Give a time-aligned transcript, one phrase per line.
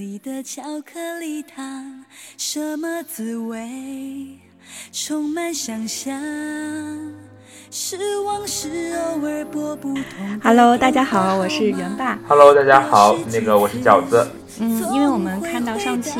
[0.00, 2.06] 里的巧克力糖，
[2.38, 4.38] 什么滋味？
[4.90, 6.18] 充满想象。
[7.70, 10.40] 失望是偶尔拨不通。
[10.42, 12.18] Hello，大家好，我是元爸。
[12.26, 14.26] Hello，大家好，那个我是饺子。
[14.58, 16.18] 嗯，因为我们看到上期，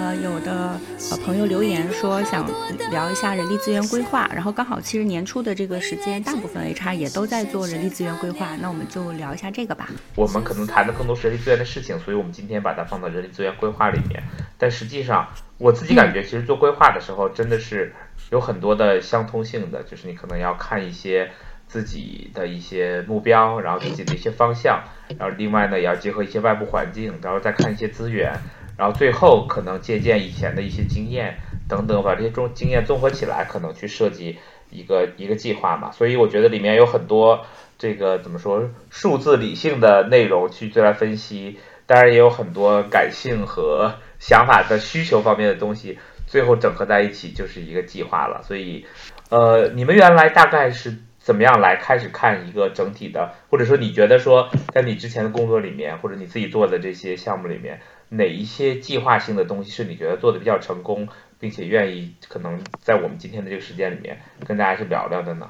[0.00, 0.80] 呃，有的
[1.10, 2.48] 呃朋友留言说想
[2.90, 9.90] 聊一下人力资源规划，然后刚好其实年初的这个时间，大部分 HR 也都在做人力资源规划，那我们就聊一下这个吧。
[10.14, 14.22] 我们可能谈的更多是人力资源的事情，所以我们今天把它放到人力资源规划里面。
[14.56, 17.92] 但实际上，我自己感觉，其实做规划的时候，真的是
[18.30, 21.30] 有很多的相通性的，就是你可能要看一些
[21.68, 24.82] 自己的一些目标，然后自己的一些方向，
[25.18, 28.32] 然后另外呢，也要结合一些外部环境，然后再看一些资源，
[28.80, 31.36] 然后最后可能借鉴以前的一些经验
[31.68, 34.38] 等等，把这些中经验综合起来，可能去设计
[34.70, 35.92] 一个一个计划嘛。
[35.92, 37.44] 所以我觉得里面有很多
[37.78, 48.42] 这个怎么说数字理性的内容去做来分析，当然也有很多感性和想法的需求方面的东西，最后整合在一起就是一个计划了。
[48.42, 48.86] 所以，
[49.28, 57.78] 呃，你们原来大概是怎么样来开始看一个整体的，或者说你觉得说在你之前的工作里面，或者你自己做的这些项目里面，
[58.10, 61.08] 哪一些计划性的东西是你觉得做的比较成功，
[61.38, 65.48] 并且愿意可能在我们今天的这个时间里面跟大家去聊聊的呢？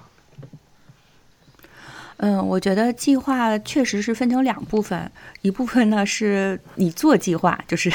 [2.19, 7.91] 嗯，我觉得计划确实是分成两部分，一部分呢是你做计划， 就是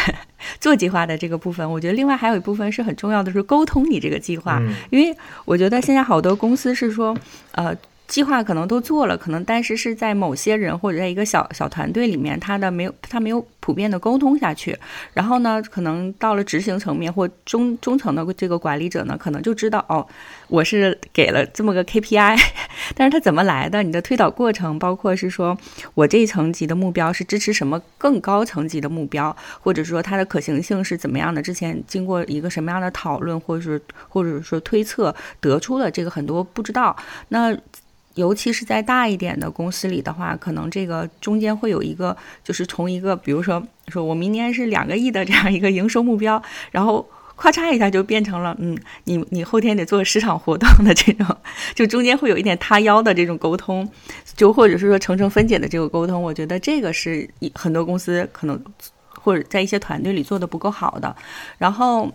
[0.60, 1.72] 做计划的这个部分。
[1.72, 7.16] 我觉得另外还有一部分是很重要的，是沟通你这个计划，嗯因为我觉得现在好多公司是说，
[7.52, 7.78] 呃。
[8.08, 14.78] 计划可能都做了，可能但是是在某些人或者在一个小小团队里面，他的没有他没有普遍的沟通下去，
[15.14, 20.06] 然后呢，可能到了执行层面或中中层的这个管理者呢，可能就知道哦，
[20.48, 22.40] 我是给了这么个 KPI，
[22.96, 23.82] 但是他怎么来的？
[23.82, 25.58] 你的推导过程，包括是说
[25.96, 31.42] 我这一层级的目标是支持什么更高层级的目标，或者说它的可行性是怎么样的？
[31.42, 36.96] 之前经过一个什么样的讨论，或者是或者说推测得出的这个很多不知道。
[37.30, 37.58] 那
[38.16, 47.06] 尤其是在大一点的公司里的话，可能这个中间会有一个，就是从一个，比如说，说我明年是两个亿的这样一个营收目标，然后
[47.36, 51.38] 咔嚓一下就变成了，嗯，你你后天得做市场活动的这种，
[51.74, 53.88] 就中间会有一点塌腰的这种沟通，
[54.36, 58.60] 就或者是说层层分解的这个沟通，我觉得这个是一很多公司可能
[59.10, 61.16] 或者在一些团队里做的不够好的，
[61.58, 62.10] 然后。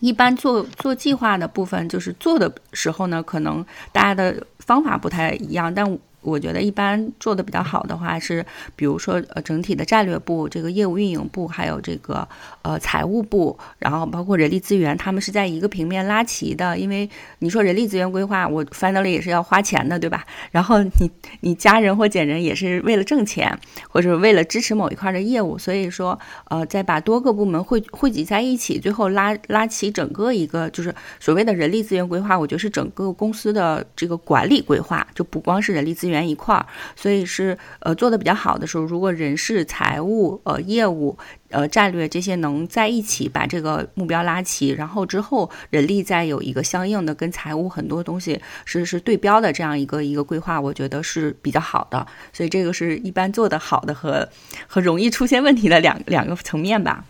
[0.00, 8.44] 一般做做计划的部分，就是做的时候呢，可能大家的方法不太一样，但我觉得一般做的比较好的话是，
[8.76, 12.26] 比如说呃整体的战略部、这个业务运营部，还有这个
[12.62, 16.78] 呃财务部，然后包括人力资源，他们是在一个平面拉齐的。
[16.78, 20.24] 因为你说人力资源规划，我翻到了也是要花钱的，对吧？
[20.52, 26.16] 然后你你加人或减人也是为了挣钱，或者为了支持某一块的业务，所以说
[26.48, 36.11] 呃再把多个部门汇汇集在一起，最后拉拉齐整个一个就是所谓的人力资源规划，我觉得是整个公司的这个管理规划，就不光是人力资源。
[36.20, 41.16] 一块儿，所以是呃做的比较好的时候，如果人事、财务、呃业务、
[41.50, 52.06] 呃战略这些能在一起把这个目标拉齐，然后之后人力再有一个相应的跟财务很多东西是是对标的这样一个一个规划，我觉得是比较好的。
[52.32, 54.28] 所以这个是一般做的好的和
[54.66, 57.04] 和容易出现问题的两两个层面吧。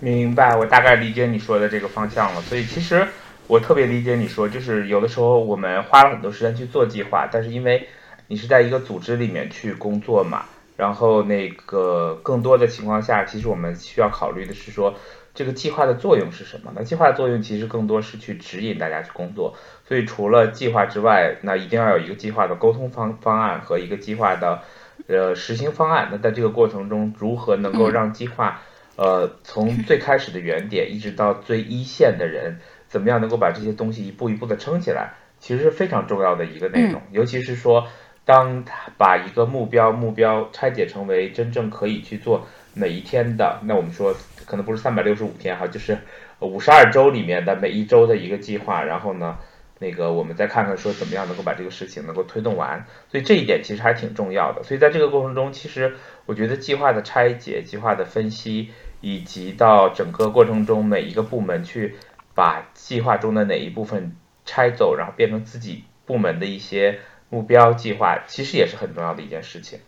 [0.00, 2.42] 明白，我大概理解你说的这个方向了。
[2.42, 3.06] 所以其实。
[3.46, 7.86] 我特别理解你说，就是有的时候我们花了很多时间去做计划，但是因为
[8.26, 10.46] 你是在一个组织里面去工作嘛，
[10.76, 14.94] 然后那个更多的情况下，其实我们需要考虑的是说，
[15.34, 16.72] 这个计划的作用是什么？
[16.74, 19.54] 那计划的作用其实更多是去指引大家去工作。
[19.86, 24.62] 所以除了计划之外，那一定要有一个计划的沟通方方案和一个计划的
[25.06, 26.08] 呃实行方案。
[26.10, 28.62] 那在这个过程中，如何能够让计划
[28.96, 32.58] 呃从最开始的原点一直到最一线的人？
[32.94, 37.00] 怎么样能够把这些东西一步一步的撑起来，其实是非常重要的一个内容。
[37.00, 37.88] 嗯、尤其是说，
[38.24, 38.64] 当
[38.96, 44.14] 把一个目标目标拆解成为真正可以去做每一天的，那我们说
[44.46, 45.98] 可能不是三百六十五天哈，就是
[46.38, 48.84] 五十二周里面的每一周的一个计划。
[48.84, 49.36] 然后呢，
[49.80, 52.86] 那个我们再看看说怎么样能够把这个事情能够推动完。
[53.10, 54.62] 所以这一点其实还挺重要的。
[54.62, 58.70] 所以在这个过程中，其实我觉得计划的拆解、计划的分析，
[59.00, 61.96] 以及到整个过程中每一个部门去。
[62.34, 67.00] 把计划中的哪一部分拆走，然后变成自己部门的一些
[67.30, 69.78] 目标计划，其实也是很重要的一件事情。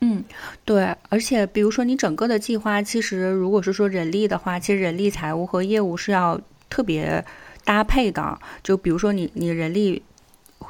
[0.00, 0.24] 嗯，
[0.64, 6.40] 对，而且比如说你整个的计划，其实如果是说人力的话，其实人力、财务和业务是要
[6.70, 7.24] 特别
[7.64, 8.38] 搭配的。
[8.62, 10.02] 就比如说你你人力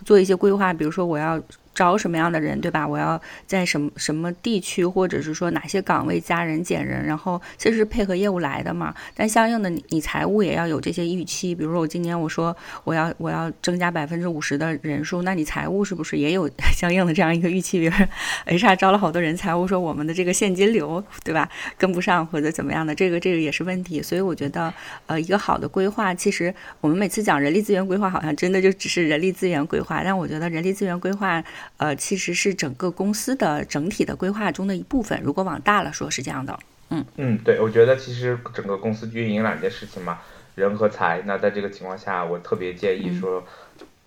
[0.05, 1.41] 做一些规划，比如说我要。
[1.79, 2.85] 招什么样的人，对吧？
[2.85, 8.93] 我要在什么什么地区，或者是说哪些岗位加人减人，然后其实是配合业务来的嘛。
[9.15, 11.55] 但相应的，你财务也要有这些预期。
[11.55, 17.79] 比如说我今年我说我要我要增加百分之五十的人数，那你财务是不是也有 相应的这样一个预期？
[17.79, 17.93] 比如
[18.59, 24.03] HR 招了好多人，财务说我们的这个现金流，对吧，跟不上或者怎么样的，这个这个也是问题。
[24.03, 24.75] 所以我觉得，
[25.07, 31.45] 呃，一个好的规划，其实我们每次讲人力资源规划，好像真的就只是人力资源规划，但我觉得人力资源规划。
[31.77, 35.21] 呃，其实是整个公司的整体的规划中的一部分。
[35.23, 36.59] 如果往大了说，是这样的。
[36.91, 40.19] 嗯嗯，对，我觉得其实整个公司运营两件事情嘛，
[40.55, 41.23] 人和财。
[41.27, 43.45] 那在这个情况下，我特别建议说，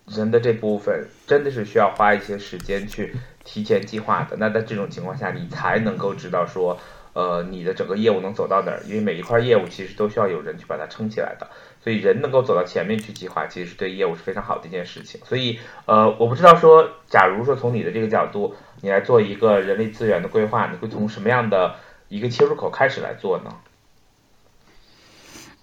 [0.08, 3.14] 人的这部分真的是需要花一些时间去
[3.44, 4.36] 提前计划的。
[4.36, 6.76] 那在这种情况下，你才能够知道说，
[7.12, 8.82] 呃，你的整个业务能走到哪儿。
[8.84, 11.48] 因为每一块业务其实都需要有人去把它撑起来的。
[11.82, 15.20] 所以人能够走到前面去计划，其实是对业务是非常好的一件事情。
[15.24, 21.74] 所以，呃，我不知道说，假如说从你的这个角度，你来做一个人力资源的规划，你会从什么样的
[22.08, 23.56] 一个切入口开始来做呢？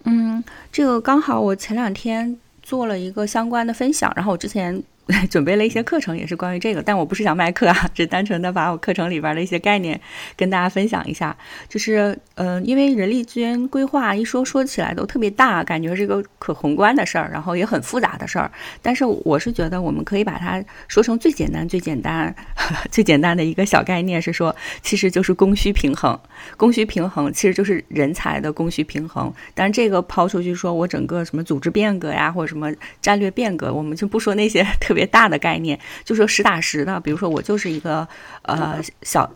[0.04, 4.83] 嗯，这个刚好我前两天做了一个相关的分享，然后我之前。
[5.29, 10.00] 准备了一些课程，也是关于这个，但我不是想卖课啊，只单纯的把我课程里边的一些概念
[10.38, 11.35] 跟大家分享一下。
[11.67, 18.51] 就是，嗯，因为人力资源规划一说说起来都特别大，感觉是个可宏观的事儿，然后也很复杂的事儿。
[18.83, 22.33] 但是我是觉得，我们可以把它说成最简单、最简单、
[22.91, 26.19] 最简单的一个小概念，是说，其实就是供需平衡。
[26.55, 29.33] 供需平衡其实就是人才的供需平衡。
[29.55, 32.71] 但是这个抛出去说，我整个什么组织变革呀，或者什么
[33.01, 34.99] 战略变革，我们就不说那些 特别。
[35.00, 38.06] 别大的概念，就说实打实的，比如说我就是一个
[38.42, 39.31] 呃小，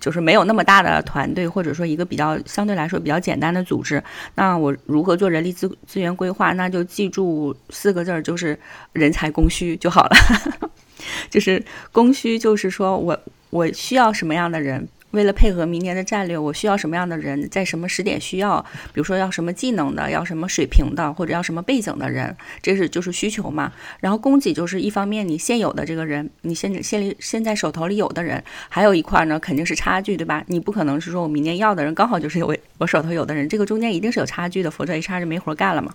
[0.00, 4.02] 就是没有那么大的团队，或者说一个比较相对来说比较简单的组织，
[4.34, 6.52] 那我如何做人力资资源规划？
[6.54, 8.58] 那就记住四个字儿，就是
[8.92, 10.16] 人才供需就好了。
[11.30, 13.16] 就是供需，就是说我
[13.50, 14.88] 我需要什么样的人。
[15.12, 18.60] 为了配合明年的战略，我需要什么样的人，在什么时点需要？
[18.92, 23.72] 比如说要什么技能的，要什么水平的，或者要什么背景的人，这是就是需求嘛。
[24.00, 30.44] 然后供给就是一方面你现有的这个人，你现现里现在手头里有的人，还有一块呢肯定是差距，对吧？
[30.46, 35.92] 你不可能是说我明年要的人刚好就是有我手头有的人，这个中间一定是有差距的，否则 HR 就没活干了嘛。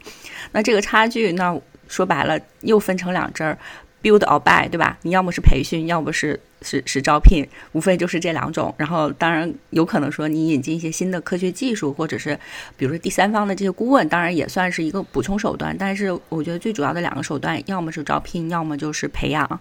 [0.53, 1.55] 那这个差距，那
[1.87, 3.57] 说白了又分成两支儿。
[4.03, 4.97] Build or buy，对吧？
[5.03, 8.73] 你要么是培训，要么是是是招聘，无非就是这两种。
[8.77, 12.37] 然后当然有可能说你引进一些新的科学技术，或者是
[12.77, 15.75] 比如说第三方的这些顾问，当然也算是一个补充手段。
[15.77, 19.59] 但是我觉得最主要的两个手段，要么是招聘，要么就是培养。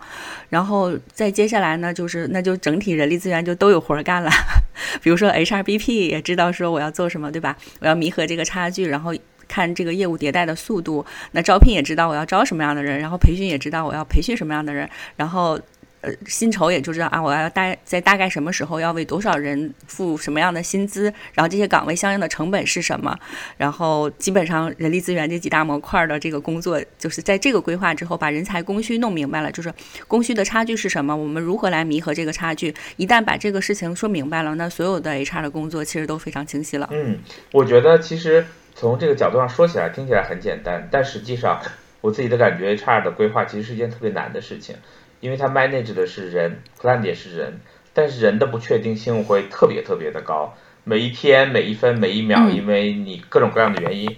[0.50, 4.30] 然后再接下来呢，就是那就整体人力资源就都有活干了。
[5.00, 7.56] 比如说 HRBP 也知道说我要做什么，对吧？
[7.80, 9.14] 我要弥合这个差距，然后。
[9.52, 15.60] 看这个业务迭代的速度，那招聘也知道我要招什么样的人，然后培训也知道我要培训什么样的人，然后
[16.00, 23.14] 呃薪酬也就知道啊，我要大在大概什么时候要为多少人付什么样的薪资，然后这些岗位相应的成本是什么，
[23.58, 29.72] 然后基本上人力资源这几大模块的这个工作，就是在这个规划之后，把人才供需弄明白了，就是
[30.08, 32.74] 供需的差距是什么，我们如何来弥合这个差距。
[32.96, 36.88] 一旦把这个事情说明白了，那所有的 HR 的工作其实都非常清晰了。
[36.90, 37.18] 嗯，
[37.52, 38.44] 我觉得其实。
[38.74, 41.60] 从这个角度上说起来，听起来很简单，但实际上，
[42.00, 44.76] 我自己的感觉，HR 的规划其实是一件特别难的事情，
[45.20, 47.60] 因为它 manage 的是人，plan 也是人，
[47.94, 50.54] 但是人的不确定性会特别特别的高，
[50.84, 54.16] 每一天、每一分、每一秒，因为你各种各样的原因，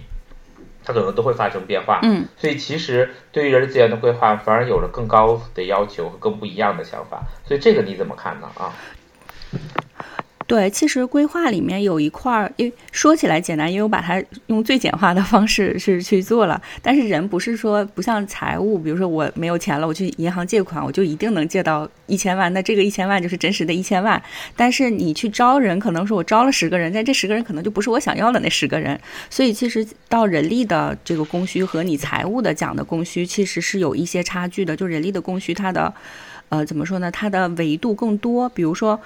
[0.83, 1.99] 它可能都会发生变化。
[2.03, 7.23] 嗯，所以其实对于人力资源的规划，反而有了更高的要求和更不一样的想法。
[7.45, 8.49] 所以这个你怎么看呢？
[8.57, 8.73] 啊？
[10.47, 16.61] 对，其实规划里面有一块儿，因为说起来简单，因为我把它用最简化的方式是去做了。
[16.83, 24.21] 但是人不是说不像财务，比如说我没有钱了，我去银行借款，我就一定能借到一千万，那这个一千万就是真实的一千万。
[24.55, 28.99] 但是你去招人，可能说我招了十个人，但这十个人可能就不是我想要的那十个人。
[29.31, 34.75] 所以其实到人力的这个供需和你财务的讲的供需，其实是有一些差距的。
[34.75, 35.91] 就人力的供需，它的
[36.49, 37.09] 呃怎么说呢？
[37.09, 38.99] 它的维度更多，比如说。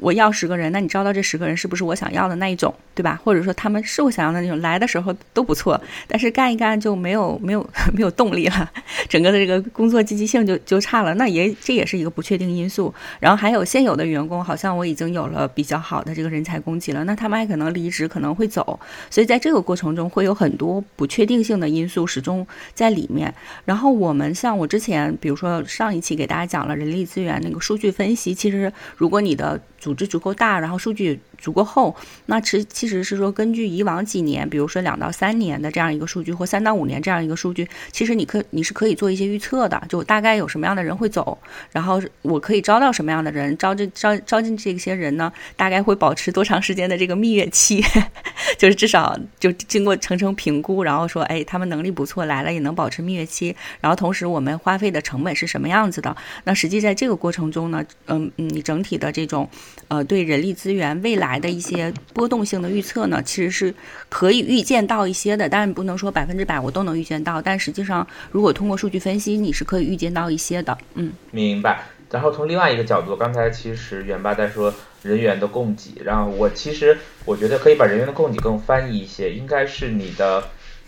[0.00, 3.20] 我要十个人，那你招到这十个人是不是我想要的那一种，对吧？
[3.24, 8.70] 或者说他们是我想要的那种，来的时候都不错，但是干一干就没有没有 没有动力了，
[9.08, 12.92] 整个的这个工作积极性就就差了，那也这也是一个不确定因素。
[13.20, 18.78] 然后还有现有的员工，好像我已经有了比较好的这个人才供给了，那他们还可能离职，可能会走，
[19.10, 23.32] 所以在这个过程中会有很多不确定性的因素始终在里面。
[23.64, 31.94] 然后我们像我之前，比如说上一期给大家讲了人力资源那个数据分析，其实如果你的组织足够大，然后数据足够厚，
[32.26, 41.38] 那其其实是说根据以往几年，比如说两到三年的这样一个数据，或三到五年这样一个数据，其实你可你是可以做一些预测的，就大概有什么样的人会走，
[41.72, 47.82] 然后我可以招到什么样的人，招这招招进这些人呢，大概会保持多长时间的这个蜜月期，
[48.58, 56.14] 就是至少就经过层层评估，然后说，哎，他们能力不错，来了也能保持蜜月期，然后同时我们花费的成本是什么样子的？
[56.44, 59.48] 那实际在这个过程中呢，嗯嗯，你整体的这种
[59.88, 63.74] 呃对人力资源未来来的一些波动性的预测呢，其实是
[64.08, 71.82] 可以预见到一些的，但是不能说百分之百我都能预见到，但实际上如果通过数据分析，你是可以预见到一些的，嗯，明白。
[72.08, 80.44] 然后从另外一个角度，刚才其实元爸在说人员的供给，然后我其实我觉得可以把人员的供给更翻译一些，应该是你的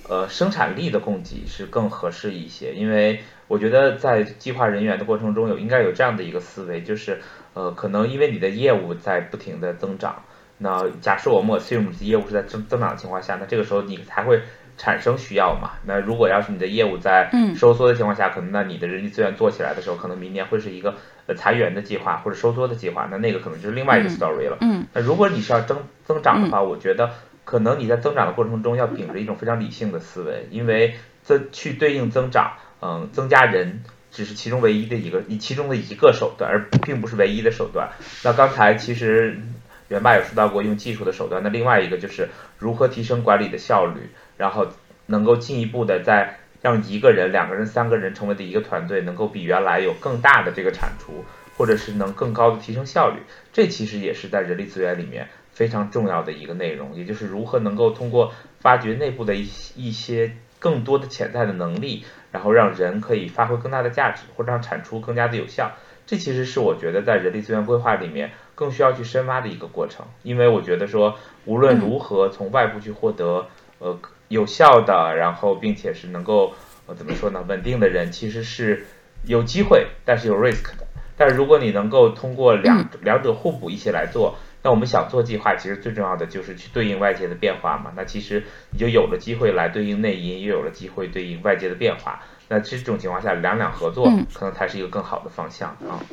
[0.09, 3.19] 呃生产力的供给是更合适一些，因为
[3.49, 7.21] 我觉得在计划人员的过程中有应该有这样的一个思维，就是
[7.55, 10.23] 呃可能因为你的业务在不停的增长，
[10.59, 14.41] 那假设我们 assume 业务是在增增长的情况下，那这个时候你才会。
[14.81, 15.73] 产生需要嘛？
[15.87, 20.95] 那如果要是你的业务在收缩的情况下，可能那你的人力资源做起来的时候，可能明年会是一个
[21.27, 24.57] 呃裁员的计划或者收缩的计划，那那个可能就是另外一个 story 了。
[24.61, 27.11] 嗯，那如果你是要增增长的话，我觉得
[27.45, 37.89] 可能你在增长的过程中要秉着一种非常理性的思维，因为增去对应增长，嗯，增加人只是其中唯一的一个其中的一个手段，而并不是唯一的手段。
[38.23, 39.41] 那刚才其实
[39.89, 42.29] 元爸有说到过用技术的手段，那另外一个就是
[42.59, 44.11] 如何提升管理的效率。
[44.39, 44.69] 然后
[45.07, 51.25] 能够进一步的在让一个人、两个人、三个人成为的一个团队，能够比原来有更大的这个产出，
[51.57, 53.21] 或者是能更高的提升效率。
[53.53, 65.73] 这其实也是在人力资源里面非常重要的一个内容，也就是如何能够通过发掘内部的一一些更多的潜在的能力，然后让人可以发挥更大的价值，或者让产出更加的有效。
[66.07, 73.47] 这其实是我觉得在人力资源规划里面更需要去深挖的一个过程，因为我觉得说无论如何从外部去获得
[73.79, 73.97] 呃。
[74.29, 76.53] 有效的，然后并且是能够
[76.87, 77.43] 呃怎么说呢？
[77.49, 78.85] 稳定的人其实是
[79.25, 80.87] 有机会，但是有 risk 的。
[81.17, 87.91] 但是如果你能够通过两两者互补一起来做，那我们想做计划，其实最重要的就是去对应外界的变化嘛。
[87.97, 92.21] 那其实你就有了机会来对应内因，又有了机会对应外界的变化。
[92.49, 96.05] 那其实这种情况下，两两合作可能才是一个更好的方向啊。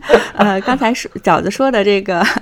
[0.34, 2.24] 呃，刚才说饺子说的这个。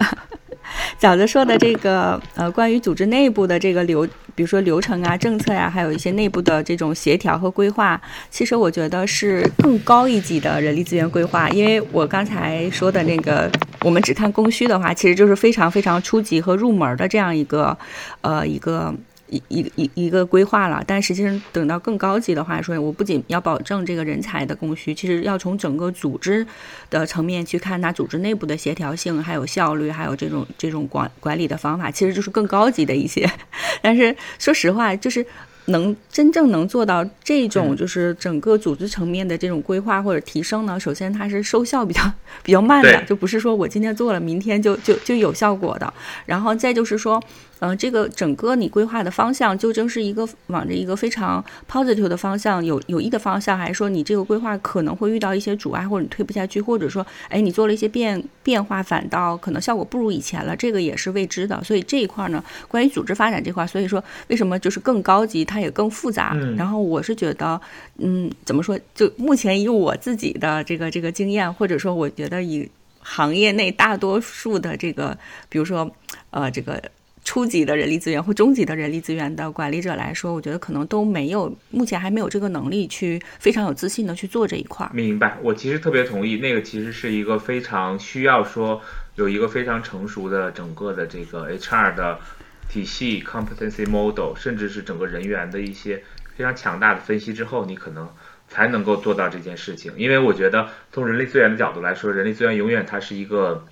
[1.00, 7.98] 饺子说的这个，呃，关于组织内部的这个流，比如说流程啊、政策呀，还有一些内部的这种协调和规划，
[8.30, 11.48] 其实我觉得是更高一级的人力资源规划。
[11.50, 13.50] 因为我刚才说的那个，
[13.82, 17.76] 我们只看供需的话，其实就是非常非常初级和入门的这样一个，
[18.20, 18.92] 呃，一个。
[19.28, 26.46] 一一一一个规划了，但实际上等到更高级的话说，我不仅要保证这个人才的供需，其实要从整个组织
[26.90, 33.28] 的层面去看它组织内部的协调性，还有效率，还有这种这种管管理的方法，其实就是更高级的一些。
[33.82, 35.26] 但是说实话，就是
[35.66, 42.00] 能真正能做到这种就是整个组织层面的这种规划或者提升呢，首先它是收效比较
[42.44, 45.92] 比较慢的，就不是说我今天做了，明天就就就有效果的。
[46.26, 47.20] 然后再就是说。
[47.60, 61.64] 嗯，这个整个你规划的方向究竟是一个往着一个非常 positive 的方向，有有益的方向，还是说你这个规划可能会遇到一些阻碍，或者你推不下去，或者说，哎，你做了一些变变化，反倒可能效果不如以前了，这个也是未知的。
[61.64, 66.34] 所以这一块呢，关于组织发展这块，所以说为什么就是更高级，它也更复杂。
[66.58, 67.58] 然后我是觉得，
[67.96, 68.78] 嗯，怎么说？
[68.94, 72.68] 就目前以我自己的这个这个经验，或者说我觉得以
[73.00, 75.16] 行业内大多数的这个，
[75.48, 75.90] 比如说，
[76.30, 76.82] 呃，这个。
[77.26, 84.88] 初级的人力资源或中级的人力资源的管理者来说，我觉得可能都没有，目前还没有这个能力去非常有自信的去做这一块。
[84.94, 88.80] 明白，我其实特别同意，那个其实是一个非常需要说
[89.16, 92.20] 有一个非常成熟的整个的这个 HR 的
[92.68, 96.04] 体系 competency model，甚至是整个人员的一些
[96.36, 98.08] 非常强大的分析之后，你可能
[98.48, 99.92] 才能够做到这件事情。
[99.96, 103.66] 因为我觉得从人力资源的角度来说，人力资源永远它是一个。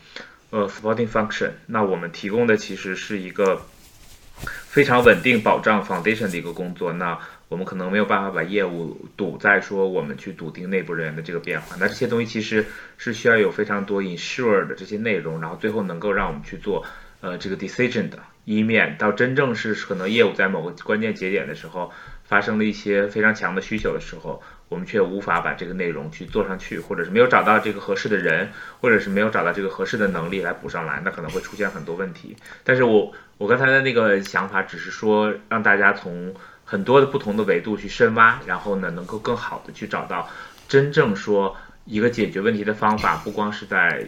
[0.54, 3.60] 呃，supporting function，那我们提供的其实是一个
[4.68, 6.92] 非常稳定保障 foundation 的一个工作。
[6.92, 7.18] 那
[7.48, 11.74] 我们可能没有办法把业务堵在说我们去笃定内部人员的这个变化。
[11.80, 12.64] 那这些东西其实
[12.98, 16.84] 是需要有非常多 ensure 的这些内容，然后最后能够让我们去做
[17.20, 18.96] 呃这个 decision 的一面。
[18.96, 21.92] 到真正是可能业务在某个关键节点的时候
[22.22, 24.40] 发生了一些非常强的需求的时候。
[24.68, 32.36] 我们却无法把这个内容去做上去，或者是没有找到这个合适的人，或者是没有找到这个合适的能力来补上来，那可能会出现很多问题。
[32.64, 40.28] 但是我我刚才的那个想法只是说，让大家从很多的不同的维度去深挖，然后呢，能够更好的去找到
[40.66, 44.06] 真正说一个解决问题的方法，不光是在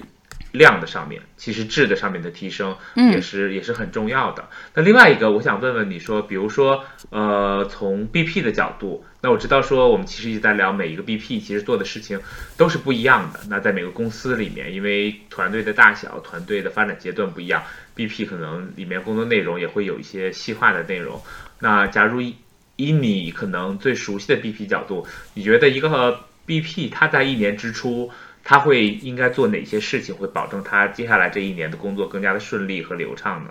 [0.56, 4.48] 量的上面，其实质的上面的提升也是也是很重要的。
[4.74, 12.20] 那另外一个，我想问问你说，比如说，呃，从 BP 的角度，那我知道说我们其实一直在聊每一个 BP 其实做的事情
[12.56, 13.40] 都是不一样的。
[13.48, 17.62] 那在每个公司里面，因为团队的大小、团队的发展阶段不一样
[17.96, 21.20] ，BP 可能里面工作内容也会有一些细化的内容。
[21.60, 22.36] 那假如以
[22.76, 28.10] 以你可能最熟悉的 BP 角度，你觉得一个 BP 它在一年之初，
[28.48, 33.50] 他会应该做哪些事情，会保证他接下来这一年的工作更加的顺利和流畅呢？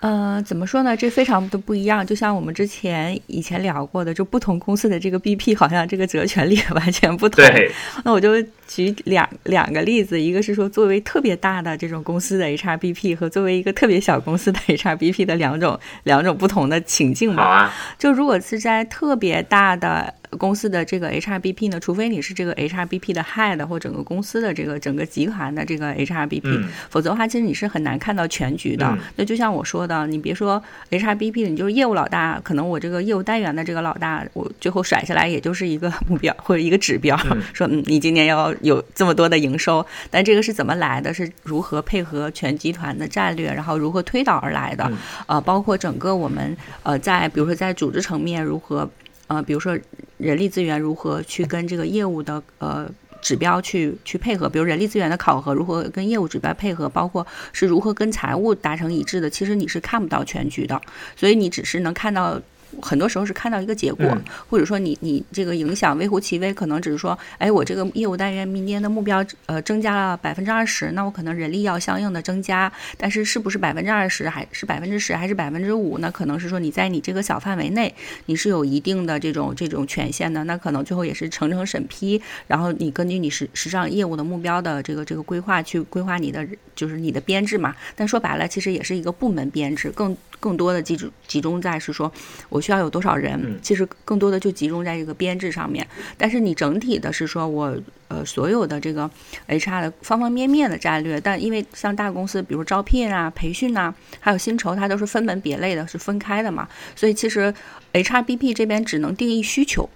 [0.00, 0.96] 呃，怎么说呢？
[0.96, 2.04] 这非常的不一样。
[2.04, 7.44] 就像我们之前以前聊过的，就不同公司的这个 BP 好像这个责权 利完全不同。
[7.44, 7.70] 对。
[8.04, 8.32] 那我就
[8.74, 17.42] 举两两个例子，一个是说作为特别大的这种公司的 HRBP 和作为一个特别小公司的 HRBP 的两种两种不同的情境吧。
[17.42, 17.74] 啊。
[17.98, 20.14] 就如果是在特别大的。
[20.38, 28.96] 公司的这个 HRBP 呢，除非你是这个 HRBP 的 head 或整个公司的这个整个集团的这个 HRBP，否则的话，其实你是很难看到全局的。
[29.16, 37.14] 那就像我说的，你别说 HRBP，你就是业务老大，可能我这个业务单元的这个老大，我最后甩下来也就是一个目标或者一个指标，
[37.52, 39.84] 说嗯，你今年要有这么多的营收。
[40.10, 41.12] 但这个是怎么来的？
[41.12, 44.90] 是如何配合全集团的战略，然后如何推导而来的？
[45.26, 48.90] 呃，包括整个我们呃，在比如说在组织层面如何。
[49.28, 49.78] 呃，比如说
[50.18, 52.86] 人力资源如何去跟这个业务的呃
[53.22, 60.78] 指标去去配合，比如人力资源的考核如何跟业务指标配合，包括是如何跟财务达成一致的，其实你是看不到全局的，
[61.16, 62.38] 所以你只是能看到。
[62.80, 64.06] 很多时候是看到一个结果，
[64.48, 75.98] 或者说你你这个影响微乎其微，可能只是说，哎，我这个业务单元明年的目标呃增加了百分之二十，那我可能人力要相应的增加，但是是不是百分之二十还是百分之十还是百分之五？
[75.98, 87.76] 那可能是说你在你这个小范围内你是有一定的这种这种权限的，那可能最后也是层层审批，然后你根据你实实际上业务的目标的这个这个规划去规划你的就是你的编制嘛。
[87.94, 92.10] 但说白了，其实也是一个部门编制，更更多的集中集中在是说
[92.48, 92.61] 我。
[92.62, 93.58] 需要有多少人？
[93.60, 95.86] 其实更多的就集中在这个编制上面。
[96.16, 97.76] 但是你整体的是说，我
[98.08, 99.10] 呃所有的这个
[99.48, 101.20] HR 的方方面面的战略。
[101.20, 106.68] 但因为像大公司，比如招聘啊、培训啊，还有薪酬，它都是分门别类的，是分开的嘛。
[106.94, 107.52] 所以其实
[107.92, 109.88] HRBP 这边只能定义需求。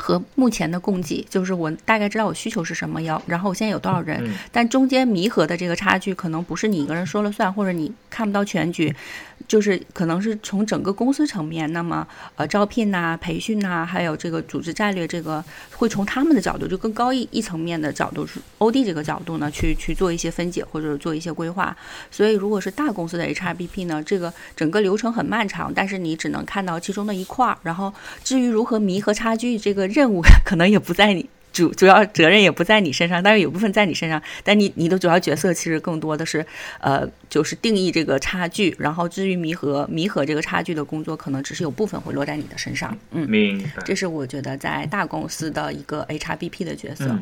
[0.00, 8.94] 和目前的供给，就是我大概知道我需求是什么，要然后我现在有多少人，但中间弥合的这个差距，可能不是你一个人说了算，或者你看不到全局，
[9.48, 12.06] 就是可能是从整个公司层面，那么
[12.36, 15.42] 呃招聘呐、培训呐，还有这个组织战略，这个
[15.74, 21.76] 会从他们的角度，就更高一一层面的角度，是 OD 这个角度呢，去去做一些分解或者做一些规划。
[22.10, 29.88] 所以如果是大公司的 HRBP 呢，这个整个流程很漫长，但是你只能看到其中的一块儿，然后至于如何弥合差距，这个。
[29.88, 31.26] 任务 可能也不在你
[31.58, 34.22] 主主要责任也不在你身上，但是有部分在你身上。
[34.44, 36.46] 但你你的主要角色其实更多的是，
[36.80, 42.96] 呃，就是定义这个差距，然后至于弥合弥合这个差距的工作，可能只是有部分会落在你的身上。
[43.10, 43.82] 嗯，明白。
[43.84, 47.18] 这是我觉得在大公司的一个 HRBP 的角色。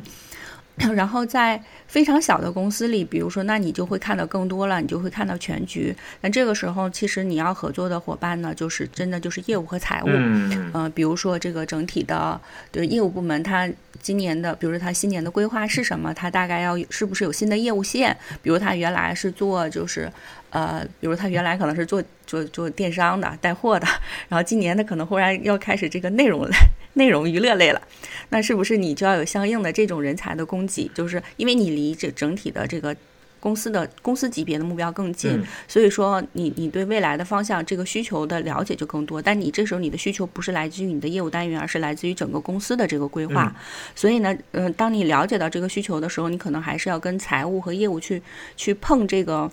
[0.94, 5.96] 然后在非常小的公司里，比如说，那你就会看到更多了，你就会看到全局。
[6.20, 10.06] 那这个时候，其实你要合作的伙伴呢，就是真的就是业务和财务。
[10.08, 10.92] 嗯嗯。
[10.92, 12.38] 比如说这个整体的
[12.70, 13.68] 对业务部门，它
[14.02, 16.12] 今年的，比如说它新年的规划是什么？
[16.12, 18.14] 它大概要是不是有新的业务线？
[18.42, 20.12] 比如它原来是做就是。
[20.56, 23.86] 呃，比如他原来可能是做做做电商的、带货的，
[24.26, 26.56] 然后今年他可能忽然要开始这个内容类
[26.94, 27.82] 内容娱乐类了，
[28.30, 30.90] 那是不是你就要有相应的这种人才的供给？
[30.94, 32.96] 就是因为你离这整体的这个
[33.38, 39.20] 公司的公司级别的目标更近，所以说你你对未来的方向这个需求的了解就更多。
[39.20, 43.54] 但你这时候你的需求不是来自于你的业务单元，而是来自于整个公司的这个规划。
[43.94, 48.22] 所以呢，嗯，当你了解到这个需求的时候，你可能还是要跟财务和业务去
[48.56, 49.52] 去碰这个。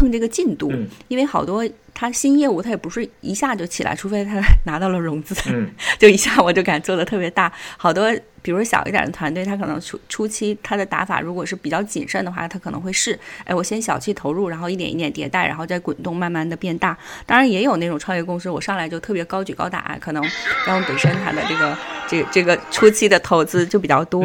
[0.00, 0.72] 碰这个进度，
[1.08, 5.34] 因为好多他新业务他也不是一下就起来，除非他拿到了融资，
[6.00, 7.52] 就一下我就敢做的特别大。
[7.76, 8.10] 好多
[8.40, 16.96] 比如小一点的团队，他可能初初期他的打法如果是比较谨慎的话，他可能会试，哎，我先小气投入，然后一点一点迭代，然后再滚动，慢慢的变大。
[17.26, 20.24] 当然也有那种创业公司，我上来就特别高举高打，可能
[20.66, 21.76] 要么本身他的这个
[22.08, 24.24] 这这个初期的投资就比较多，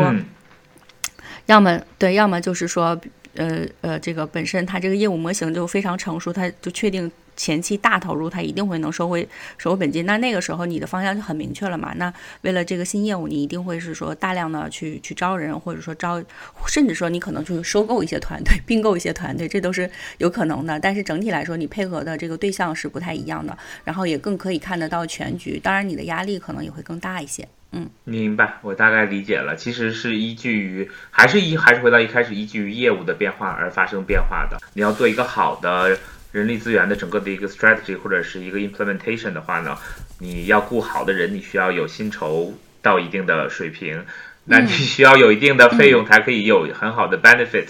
[1.47, 2.97] 要么对，要么就是说。
[3.35, 10.05] 呃呃，这个本身它这个业务模型就非常成熟，它就确定前期大投入，它一定会能收回收回本金。
[10.05, 11.93] 那那个时候你的方向就很明确了嘛？
[11.97, 16.23] 那为了这个新业务，你一定会是说大量的去去招人，或者说招，
[16.67, 20.79] 甚至说你可能去收购一些团队，并购一些团队，这都是有可能的。
[20.79, 25.59] 但是整体来说，你配合的这个对象是不太一样的，然后也更可以看得到全局。
[25.59, 27.45] 当然，你的压力可能也会更大一些。
[27.71, 29.55] 嗯，明白，我大概理解了。
[29.55, 34.57] 其实是依据于，还是依还是回到一开始，依据于业务的变化而发生变化的。
[34.73, 35.97] 你要做一个好的
[36.31, 39.77] 人力资源的整个的一个 strategy 或者是一个 implementation 的话呢，
[40.19, 44.05] 你要雇好的人，你需要有薪酬到一定的水平，
[44.45, 47.67] 那你需要有一定的费用才可以有很好的 benefit。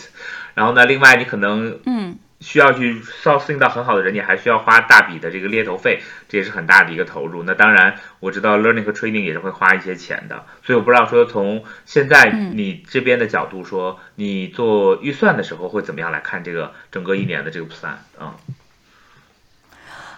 [0.54, 2.18] 然后呢，另外你可能嗯。
[2.40, 7.44] 需要去 sourcing 到很好的人，你还需要花大笔的这个猎头费，这也是很大的一个投入。
[7.44, 18.36] 那当然，我知道 learning 和 training 也是会花一些钱的，所以我不知道说从现在你这边的角度说，你做预算的时候会怎么样来看这个整个一年的这个 plan 啊？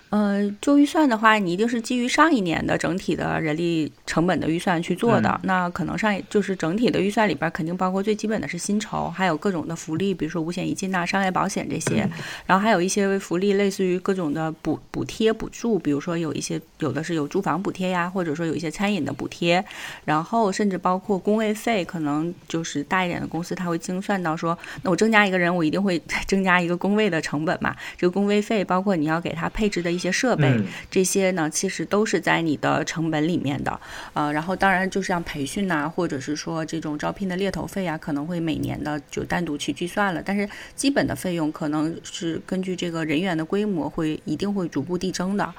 [0.09, 5.37] 呃，做预算的话，你一定是基于上一年的整体的人力成本的预算去做的。
[5.43, 12.09] 那可能上就是整体的预算里边，肯定包括最基本的是薪酬，还有各种的福利，比如说五险一金呐、商业保险这些。
[12.45, 19.61] 然后还有一些福利，类似于各种的补补贴、补助，比如说有一些有的是有住房补贴呀，或者说有一些餐饮的补贴。
[20.05, 27.75] 然后甚至包括工位费，可能就是大一点的公司，他会精算到说，那我增加一个人，我一定会 增加一个工位的成本嘛。
[27.97, 29.96] 这个工位费包括你要给他配置的。
[29.97, 30.57] 一些设备，
[30.89, 33.77] 这些呢，其实都是在你的成本里面的，
[34.13, 45.53] 呃，然后当然就像培训呐，或者是说这种招聘的猎头费啊，可能会每年的就单独去计算了，但是基本的费用可能是根据这个人员的规模会一定会逐步递增的，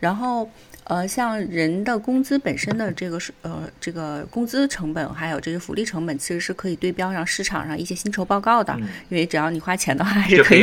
[0.00, 0.50] 然后。
[0.92, 8.76] 呃，像人的工资本身的这个是呃，这个工资成本还有这个福利成本，其实是可以对标上市场上一些薪酬报告的。
[9.08, 10.62] 因为只要你花钱的话， 还是可以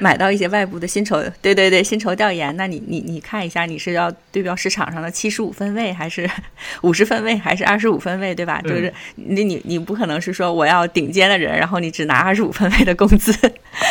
[0.00, 1.20] 买到一些外部的薪酬。
[1.42, 6.30] 对对对，薪酬调研，那你你你看一下，你是要对标市场上的七十五分位，还是
[6.82, 8.60] 五十分位，还是二十五分位，对吧？
[8.62, 13.32] 就是你你你不可能是说我要顶尖的人，然后你只拿二十五分位的工资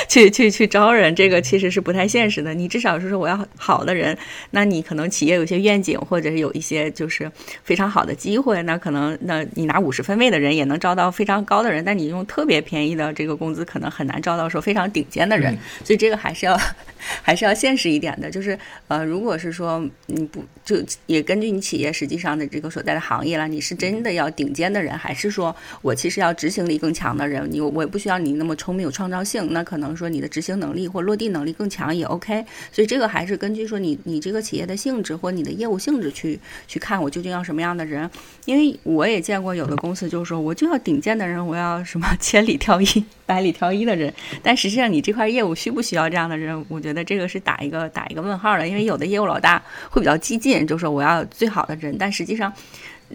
[0.07, 2.53] 去去去招人，这个其实是不太现实的。
[2.53, 4.17] 你至少是说我要好的人，
[4.51, 5.63] 那你可能企业有些。
[5.63, 7.31] 愿景或者是有一些就是
[7.63, 15.57] 非常好的机会，那可能那你拿五十分位的人也能招到非常高的人，但你用特别便宜的这个工资，可能很难招到说非常顶尖的人。
[15.83, 16.59] 所以这个还是要
[17.23, 27.47] 还是要现实一点的，就是呃，如果是说你不就也根据你企业实际上的这个所在的行业了，你是真的要顶尖的人，还是说我其实要执行力更强的人？
[27.49, 32.45] 你我也不需要你那么聪明有创造性，那可能说你的执行能力或落地能力更强也 OK。
[32.71, 35.53] 所以这个还是根据说你你这个企业的性质或你的。
[35.53, 36.37] 业务性质去
[36.67, 38.09] 去看我究竟要什么样的人，
[38.45, 42.85] 因为我也见过有的公司就是说我就要顶尖的人，我要什么千里挑一、
[43.25, 44.13] 百里挑一的人。
[44.41, 46.65] 但实际上你这块业务需不需要这样的人？
[46.67, 48.67] 我觉得这个是打一个打一个问号的。
[48.67, 52.51] 因为有的业务老大会比较激进，就说我要最好的人，但实际上，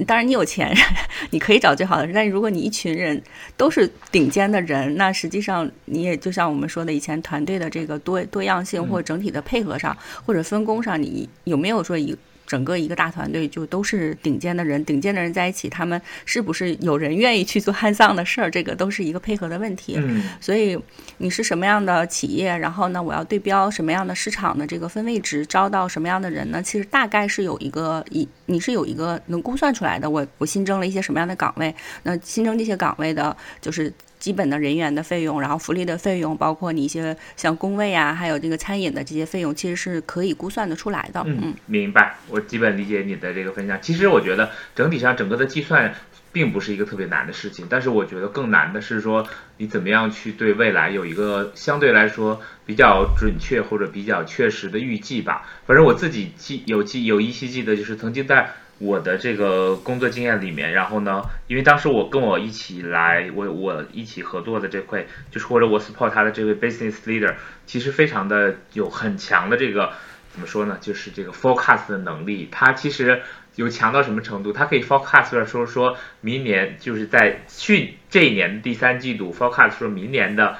[0.07, 0.75] 当然你有钱，
[1.31, 2.15] 你可以找最好的人。
[2.15, 3.23] 但是如果你一群人
[3.59, 12.17] 都是顶尖的人，那实际上你也就像我们说的以前团队的这个多多样性或整体的配合上或者分工上，你有没有说一
[12.49, 18.51] 整个一个大团队就都是顶尖的人，顶尖的人在一起，他们是不是有人愿意去做汉丧的事儿？
[18.51, 19.97] 这个都是一个配合的问题。
[19.99, 20.77] 嗯， 所以
[21.19, 26.63] 你是什么样的企业，然后呢，我要对标什么样的市场的这个分位值，招到什么样的人呢？
[26.63, 30.09] 其实大概是有一个一，你是有一个能估算出来的。
[30.09, 31.75] 我我新增了一些什么样的岗位？
[32.03, 33.93] 那新增这些岗位的，就是。
[34.19, 41.23] 基本的人员的费用，然后福利的费用，包括你一些像工位啊，还有这个餐饮的这些费用，其实是可以估算得出来的。
[41.27, 43.79] 嗯，明白，我基本理解你的这个分享。
[43.81, 45.95] 其实我觉得整体上整个的计算
[46.33, 49.27] 并不是一个特别难的事情，但是我觉得更难的是说
[49.57, 55.49] 你怎么样去对未来有一个相对来说比较准确或者比较确实的预计吧。
[55.67, 58.51] 反正我自己记有记有依稀记得，就是曾经在。
[58.79, 67.35] 我的这个工作经验里面，然后呢，因为当时我跟我一起来，我我一起合作的这块，就是或者我 support 他的这位 business leader，
[67.67, 69.93] 其实非常的有很强的这个
[70.31, 72.49] 怎么说呢，就是这个 forecast 的能力。
[72.53, 73.21] 他其实
[73.57, 74.53] 有强到什么程度？
[74.53, 80.57] 他可以 forecast 说说明年就是在去这一年的第三季度 forecast 说明年的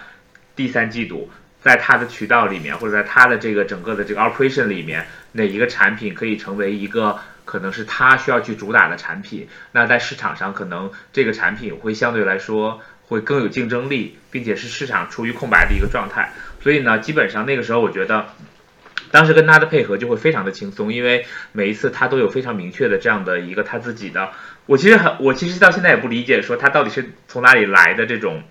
[0.57, 7.21] 第三季度，在他的渠道里面或者在他的这个整个的这个 operation 里面，哪一个产品可以成为一个。
[7.49, 16.31] 可能是他需要去主打的产品，那在市场上可能这个产品会相对来说会更有竞争力，并且是市场处于空白的一个状态。
[16.61, 18.27] 所以呢，基本上那个时候我觉得，
[19.11, 24.31] 当时跟他的配合就会非常的轻松，因为每一次他都有非常明确的这样的一个他自己的。
[24.67, 28.43] 我其实很，我其实到现在也不理解，说他到底是从哪里来的这种。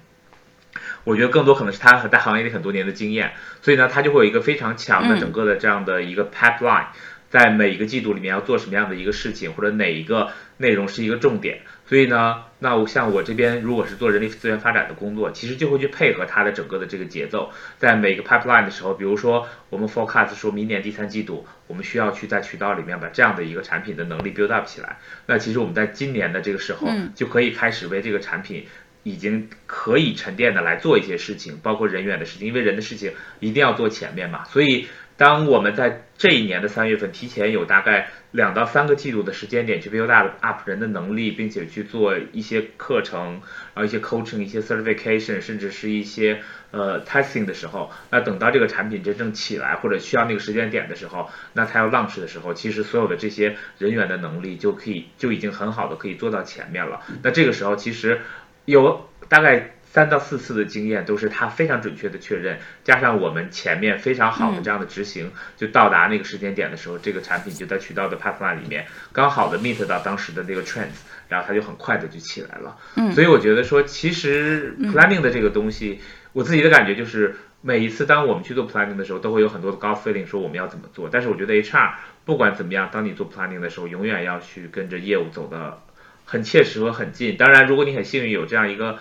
[1.03, 6.87] 我觉得更多可能是他在行业里很多年的经验，所以呢，他就会有一个非常强的整个的这样的一个 pipeline。
[7.29, 24.97] 在每一个季度里面要做什么样的一个事情，或者哪一个内容是一个重点，所以呢，那我像我这边如果是做人力资源发展的工作，其实就会去配合它的整个的这个节奏，在每个 pipeline 的时候，比如说我们 forecast 说明年第三季度，我们需要去在渠道里面把这样的一个产品的能力 build up 起来。
[25.25, 28.65] 那其实我们在今年的这个时候，就可以开始为这个产品
[29.03, 33.11] 已经可以沉淀的来做一些事情，包括人员的事情，因为人的事情
[33.41, 34.87] 一定要做前面嘛，所以。
[35.17, 40.09] 当我们在这一年的三月份提前有大概两到三个季度的时间点去 build
[40.41, 43.41] up 人的能力，并且去做一些课程，
[43.73, 57.01] 然后一些 coaching、一些 certification，甚至是一些呃 testing 的时候，那等到这个产品真正起来或者需要那个时间点的时候，那它要 launch 的时候，其实所有的这些人员的能力就可以就已经很好的可以做到前面了。
[57.23, 58.21] 那这个时候其实
[58.65, 59.73] 有大概。
[59.91, 72.77] 三到四次的经验都是他非常准确的确认，加上我们前面非常好的这样的执行，就到达那个时间点的时候，这个产品就在渠道的 pipeline 里面刚好的 meet 到当时的那个 trends，然后它就很快的就起来了。
[72.95, 75.99] 嗯，所以我觉得说，其实 planning 的这个东西，
[76.33, 81.09] 我自己的感觉就是每一次当我们去做 planning 的时候，都会有很多的高 feeling 说我们要怎么做。
[81.11, 85.79] 但是我觉得 HR 不管怎么样，当你做 planning 的时候，永远要去跟着业务走的
[86.25, 87.35] 很切实和很近。
[87.35, 88.99] 当然，如果你很幸运有这样一个。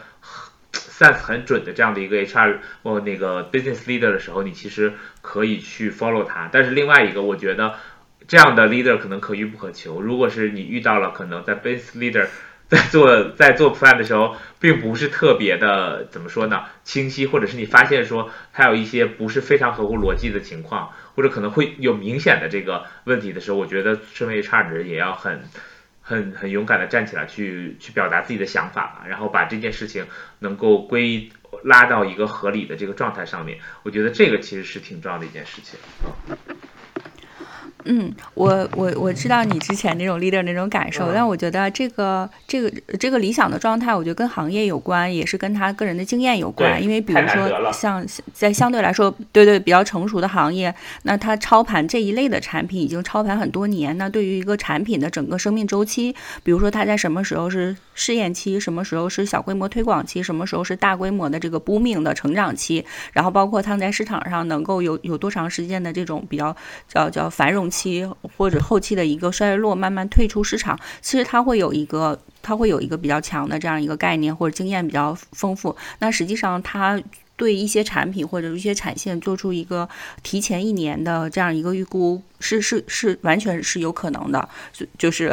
[0.96, 6.48] Sense 很准的这样的一个 HR 或那个 business leader 的时候，你其实可以去 follow 他。
[6.50, 7.74] 但是另外一个，我觉得
[8.26, 10.00] 这样的 leader 可能可遇不可求。
[10.00, 12.26] 如果是你遇到了可能在 business leader
[12.68, 25.42] 在做在做 plan 的时候，并不是特别的怎么说呢清晰，或者是你发现说他有一些不是非常合乎逻辑的情况，或者可能会有明显的这个问题的时候，我觉得身为 HR 的人也要很。
[26.08, 30.06] 很很勇敢的站起来去去表达自己的想法，然后把这件事情
[30.38, 31.28] 能够归
[31.64, 35.80] 拉到一个合理的这个状态上面，我觉得这个其实是挺重要的一件事情。
[37.86, 46.82] 嗯，我我我知道你之前那种 leader 那种感受，但我觉得这个这个这个理想的状态，我觉得跟行业有关，也是跟他个人的经验有关。
[46.82, 53.96] 因为比如说像在相对来说，对对比较成熟的行业，那他操盘这一类的产品已经操盘很多年。
[53.96, 66.56] 那对于一个产品的整个生命周期，比如说它在什么时候是试验期，什么时候是小规模推广期，什么时候是大规模的这个 booming 的成长期，然后包括它在市场上能够有有多长时间的这种比较
[66.88, 67.75] 叫叫繁荣期。
[67.76, 75.76] 期或者后期的一个衰落，慢慢退出市场，其实它会有一个，它会有一个比较强的这样一个概念或者经验比较丰富。
[75.98, 77.00] 那实际上它。
[77.38, 79.86] 对一些产品或者一些产线做出一个
[80.22, 84.48] 提前一年的这样一个预估，是是是完全是有可能的。
[84.72, 85.28] 就就是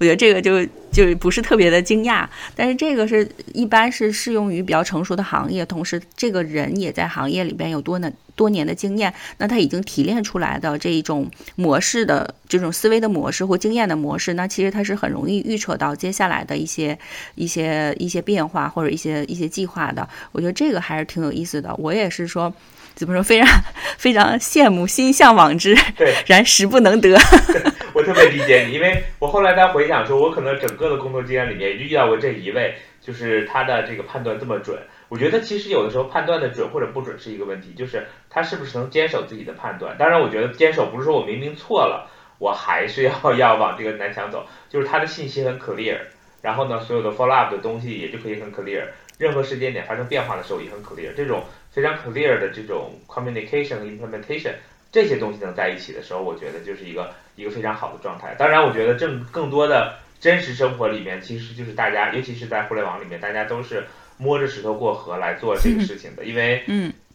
[0.00, 16.98] 我觉得这个就就不是特别的惊讶，但是这个是一般是适用于比较成熟的行业，同时这个人也在行业里边有多呢多年的经验，那他已经提炼出来的这一种模式的这种思维的模式或经验的模式，那其实他是很容易预测到接下来的一些
[17.34, 20.08] 一些一些变化或者一些一些计划的。
[20.32, 21.34] 我觉得这个还是挺有。
[21.34, 22.54] 意思的，我也是说，
[22.94, 23.64] 怎么说，非常
[23.98, 27.16] 非常羡慕，心向往之，对，然时不能得。
[27.92, 34.78] 我特别理解你，因为我后来在回想说，我可能整个的工作经验里面也就遇到过这一位，就是他的这个判断这么准。
[35.08, 39.96] 我觉得其实有的时候判断的准或者不准是一个问题，就是他是不是能坚守自己的判断。
[39.96, 45.98] 当然，我觉得坚守不是说我明明错了，我还是要 要往这个南墙走，就是他的信息很 clear，
[46.42, 48.82] 然后呢，所有的 follow up 的东西也就可以很 clear。
[49.18, 54.52] 任何时间点发生变化的时候也很 clear，这种非常 clear 的这种 communication 和 implementation
[54.90, 58.34] 这些东西能在一起的时候，我觉得就是一个一个非常好的状态。
[58.38, 63.84] 当然，我觉得正更多的真实生活里面，其实就是大家，尤其是在互联网里面，大家都是
[64.18, 66.62] 摸着石头过河来做这个事情的， 因为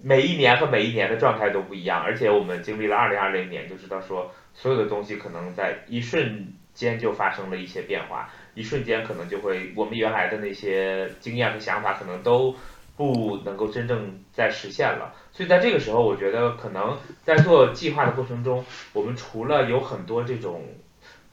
[0.01, 8.29] 每一年和每一年的状态都不一样，而且我们经历了二零二零年，就知道说所有的东西可能在一瞬间就发生了一些变化。
[8.55, 12.55] 一瞬间可能就会，我们原来的那些经验和想法可能都
[12.97, 15.13] 不能够真正再实现了。
[15.31, 20.65] 所以在这个时候，我觉得可能在做计划的过程中，我们除了有很多这种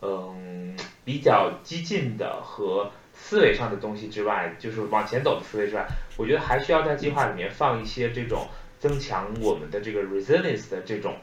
[0.01, 5.85] 嗯比较激进的和思维上的东西之外，就是往前走的思维之外，
[6.17, 8.47] 我觉得还需要在计划里面放一些这种
[8.79, 11.17] 增强我们的这个 resilience 的这种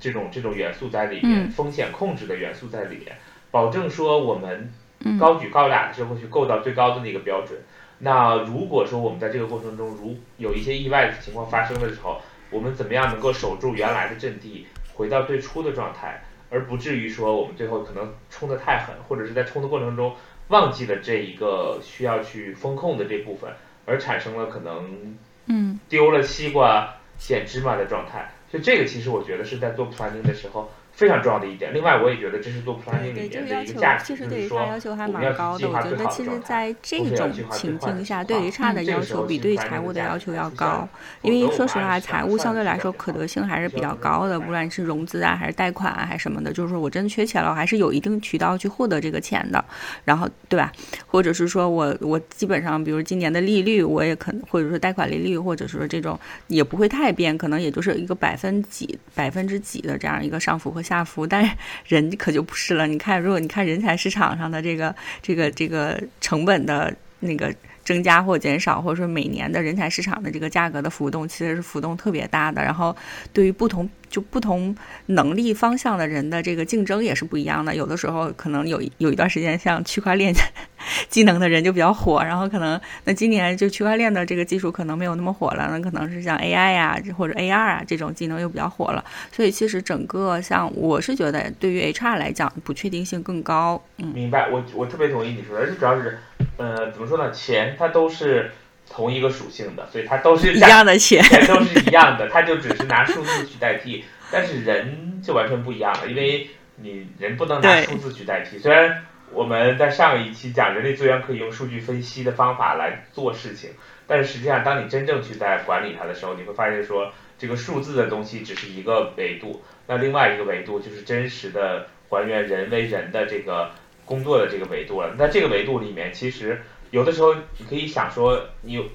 [0.00, 3.16] 这种这种元素在里面，风险控制的元素在里面，
[3.52, 4.72] 保证说我们。
[5.18, 7.58] 高举高打的时候去够到最高的那个标准。
[8.00, 20.14] 那如果说我们在这个过程中，如有一些意外的情况发生的时候，我们怎么样能够守住原来的阵地，回到最初的状态，而不至于说我们最后可能冲得太狠，或者是在冲的过程中
[20.48, 23.50] 忘记了这一个需要去风控的这部分，
[23.84, 28.32] 而产生了可能嗯丢了西瓜捡芝麻的状态。
[28.50, 30.70] 所以这个其实我觉得是在做 planning 的时候。
[30.98, 31.72] 非常重要的一点。
[31.72, 35.70] 另外，我也觉得这是做 planning 里面的一个价值，其实对 HR 要求还蛮高的。
[35.70, 40.88] 我觉得其实在这种情境下，对于差的要求比对财务的要求要高。
[41.22, 49.64] 因为说实话，财务相对来说可得性还是比较高的，不管是融资啊，还是贷款啊，还是什么的，就是说我真的缺钱了，我还是有一定渠道去获得这个钱的。
[50.04, 50.72] 然后，对吧？
[51.06, 61.26] 或者是说我我基本上，比如今年的利率，我也可能，或者说贷款利率，或者说这种也不会太变，可能也就是一个百分几、百分之几的这样一个上浮和下浮。
[61.26, 61.52] 但是
[61.86, 62.86] 人可就不是了。
[62.86, 67.54] 你看，如果你看人才市场上的这个这个这个成本的那个。
[67.88, 72.62] 增加或减少，或者说每年的人才市场的这个价格的浮动，其实是浮动特别大的。
[72.62, 72.94] 然后，
[73.32, 77.74] 对于不同就不同能力方向的人的这个竞争也是不一样的。
[77.74, 80.34] 有的时候可能有有一段时间，像区块链
[81.08, 89.02] 技能的人就比较火，然后可能那今年就区块链的这个技术可能没有那么火了，那可能是像 AI 呀或者 AR 啊这种技能又比较火了。
[89.32, 93.82] 所以其实整个像我是觉得，对于 HR 来讲，不确定性更高。
[93.96, 94.50] 嗯，明白。
[94.50, 96.18] 我我特别同意你说的，而且主要是。
[96.58, 97.30] 呃，怎么说呢？
[97.30, 98.50] 钱它都是
[98.90, 104.04] 同一个属性的，所以它都是一样的钱，钱都是一样的，它就只是拿数字去代替。
[104.32, 108.58] 但是人就完全不一样了，因为你人不能拿数字去代替。
[108.58, 113.70] 虽然我们在上一期讲人力资源可以用数据分析的方法来做事情，
[114.06, 123.70] 但是实际上当你真正去在管理它的时候，你会发现说这个数字的东西只是一个维度，那另外一个维度就是真实的还原人为人的这个。
[124.08, 128.90] 工作的这个维度了，在这个维度里面，其实有的时候你可以想说，你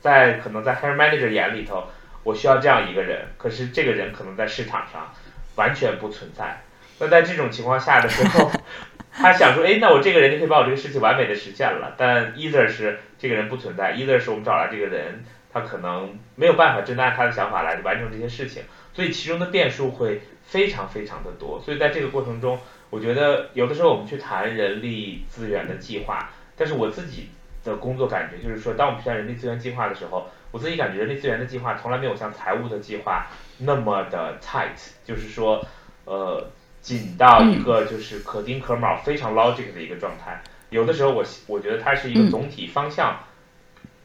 [0.00, 1.88] 在可能在 hire manager 眼里头，
[2.22, 5.12] 我需要这样一个人，可是这个人可能在市场上
[5.56, 6.62] 完全不存在。
[7.00, 8.52] 那在这种情况下的时候，
[9.10, 11.96] 他想说，哎，那我这个人就可以把我这个事情完美的实现了。
[11.98, 18.62] 但 either 是这个人不存在，either 是我们找来这个人，他可能没有办法真的按他的想法来完成这些事情，
[18.94, 21.60] 所以其中的变数会非常非常的多。
[21.60, 22.60] 所以在这个过程中。
[22.92, 27.30] 我觉得有的时候我们去谈人力资源的计划，但是我自己
[27.64, 34.76] 的工作感觉就是说，当我们去谈人力资源计划的时候，我自己感觉人力资源的计划从来没有像财务的计划那么的 tight，
[35.06, 35.64] 就是说，
[36.04, 36.50] 呃，
[36.82, 40.42] 紧到一个就是可丁可卯、非常 logic 的一个状态。
[40.68, 43.18] 有的时候我我觉得它是一个总体方向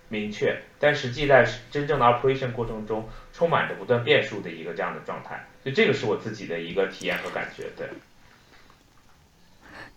[0.08, 5.46] 明确，但实际在真正的 operation 过程中充满着不断变数的一个这样的状态。
[5.62, 7.86] 所以这个是我自己的一个体验和感觉，对。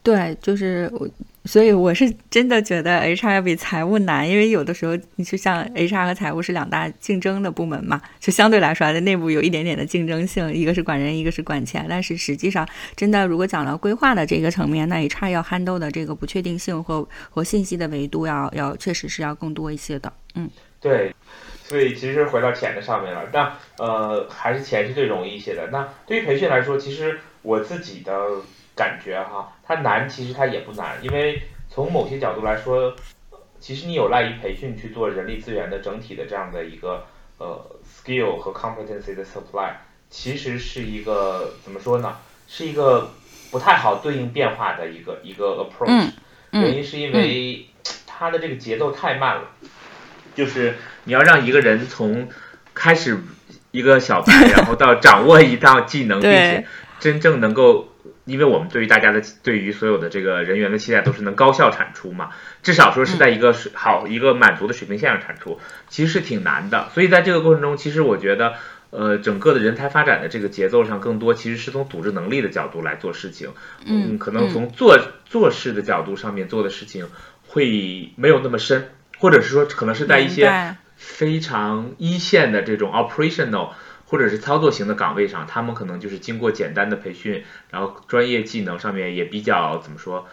[0.02, 1.06] 对，就是我，
[1.44, 11.84] 所以我是真的觉得 HR 要比财务难，因为有的时候你就像 HR 和财务是两大竞争的部门嘛，就相对来说在内部有一点点的竞争性，一个是管人，一个是管钱。
[11.86, 20.10] 但是实际上，真的如果讲到规划的这个层面，那 HR 要 handle 的这个不确定性和和信息的维度要要确实是要更多一些的。
[20.34, 20.48] 嗯，
[20.80, 21.14] 对，
[21.64, 25.68] 所以其实回到钱的上面了，那呃还是钱是最容易一些的。
[25.70, 28.14] 那对于培训来说，其实我自己的。
[28.80, 32.96] 感觉哈，它难，其实它也不难，因为从某些角度来说，
[33.60, 37.04] 其实你有赖于培训去做人力资源的整体的这样的一个
[37.36, 39.72] 呃 skill 和 competency 的 supply，
[40.08, 42.16] 其实是一个怎么说呢？
[42.48, 43.10] 是一个
[43.50, 46.12] 不太好对应变化的一个一个 approach。
[46.52, 47.66] 原因是因为
[48.06, 49.42] 它的这个节奏太慢了，
[50.34, 52.30] 就是你要让一个人从
[52.72, 53.18] 开始
[53.72, 56.66] 一个小白， 然后到掌握一道技能，并且
[56.98, 57.89] 真正能够。
[58.24, 62.30] 因为我们对于大家的对于所有的这个人员的期待都是能高效产出嘛，
[62.62, 66.88] 至少说是在一个水好一个满足的水平线上产出，其实是挺难的。
[66.94, 68.54] 所以在这个过程中，其实我觉得，
[68.90, 73.50] 呃，整个的人才发展的这个节奏上，更多其实是从组织能力的角度来做事情。
[73.84, 77.08] 嗯，可能从做做事的角度上面做的事情
[77.46, 83.70] 会没有那么深，或者是说可能是在一些非常一线的这种 operational。
[84.10, 90.26] 或者是操作型的岗位上，他们可能就是经过简单的培训，然后专业技能上面也比较怎么说，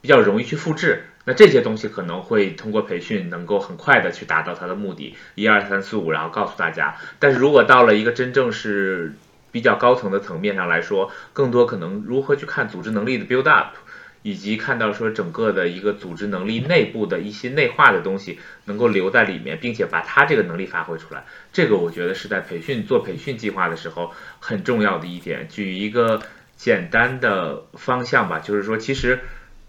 [0.00, 1.04] 比较容易去复制。
[1.26, 6.96] 那这些东西可能会通过培训能够很快的去达到它的目的，一二三四五，然后告诉大家。
[7.20, 9.14] 但是如果到了一个真正是
[9.52, 13.76] 比较高层的层面上来说，更多可能如何去看组织能力的 build up。
[14.22, 25.48] 以及看到说整个的一个组织能力内部的一些内化的东西能够留在里面，并且把它这个能力发挥出来，这个我觉得是在培训做培训计划的时候很重要的一点。
[25.48, 26.20] 举一个
[26.56, 29.20] 简单的方向吧，就是说，其实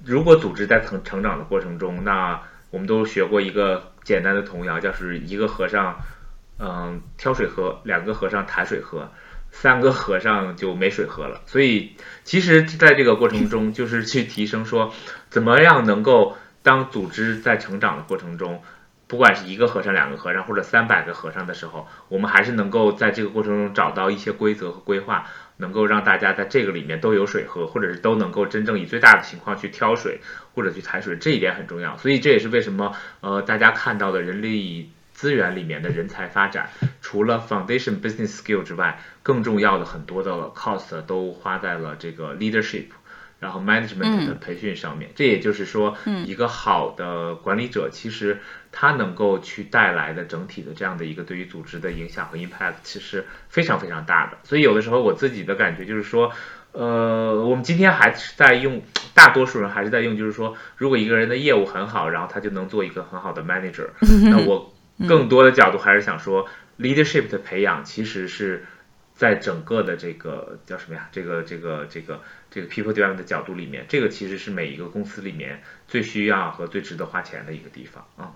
[0.04, 6.02] 如果组织在成成长的过程中，那我们都学过一个简单的童谣，叫是一个和尚
[6.60, 9.10] 嗯挑水喝，两个和尚抬水喝。
[9.52, 14.94] 三个和尚就没水喝了，所以其实在这个过程中， 就是去提升说，
[15.30, 18.64] 怎么样能够当组织在成长的过程中，
[19.08, 25.28] 不管是一个和尚、两个和尚或者三百个和尚的时候，我们还是能够在这个过程中找到一些规则和规划，
[25.58, 30.22] 能够让大家在这个里面都有水喝，或者是都能够真正以最大的情况去挑水
[30.56, 31.98] 或者去采水，这一点很重要。
[31.98, 34.92] 所以这也是为什么呃大家看到的人力
[35.22, 42.86] 资源里面的人才发展，除了 foundation business skill 之外，更重要的很多的 cost 都花在了这个 leadership。
[43.40, 45.96] 然后 management 的培训上面，这也就是说，
[46.26, 48.40] 一个好的管理者，其实
[48.72, 54.38] 他能够去带来的整体的这样的一个对于组织的影响和 impact，其实非常非常大的。
[54.44, 56.32] 所以有的时候我自己的感觉就是说，
[56.72, 58.84] 呃，我们今天还是在用，
[59.16, 63.88] 大多数人还是在用，就是说，如果一个人的业务很好，然后他就能做一个很好的 manager。
[64.30, 64.72] 那我
[65.08, 66.48] 更多的角度还是想说
[66.80, 68.66] ，leadership 的培养其实是。
[69.14, 71.08] 在整个的这个叫什么呀？
[71.12, 78.34] 这个这个这个这个 people development 的角度里面，这个其实是每一个公司里面最需要和最值得花钱的一个地方啊。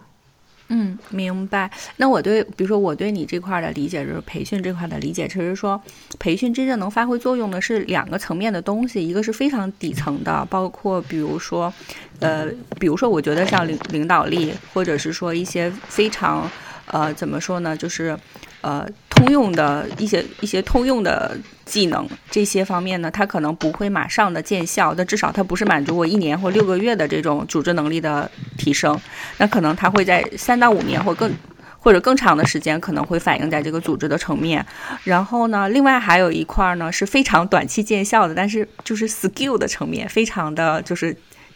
[0.69, 1.69] 嗯明白。
[1.97, 5.81] 那我对，比如说我对你这块的理解，就是培训这块的理解，其实说
[6.17, 11.71] 培训真正能发挥作用的是两个层面的东西，一个是非常底层的，包括比如说，
[12.19, 12.47] 呃，
[12.79, 16.49] 比如说我觉得像领领导力，或者是说一些非常
[16.87, 18.17] 呃怎么说呢，就是。
[18.65, 28.99] 呃，通用的一些一些通用的技能，这些方面呢，它可能不会马上的见效，但至少它不是满足我一年或六个月的这种组织能力的提升，
[29.37, 31.31] 那可能它会在三到五年或更
[31.79, 34.65] 或者更长的时间，可能会反映在这个组织的层面。
[35.03, 41.15] 然后呢，另外还有一块呢是非常短期见效的，但是就是 skill 的层面，非常的就是。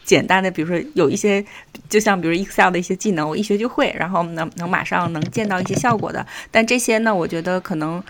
[0.10, 1.45] 简单的，比如说有一些，
[1.88, 6.26] 就像比如 Excel 的一些技能，我一学就会，然后能能马上能见到一些效果的。
[6.49, 8.03] 但这些呢，我觉得可能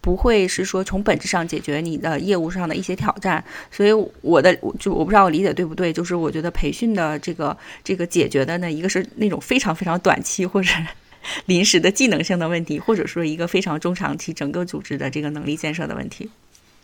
[0.00, 3.44] 不会是说从本质上解决你的业务上的一些挑战。
[3.70, 3.92] 所以
[4.22, 10.70] 我的就我不知道我理解对不对，就是我觉得培训的这个这个解决的呢，一个是那种非常非常短期或者
[11.44, 16.30] 临时的技能性的问题，或者说一个非常中长期整个组织的这个能力建设的问题。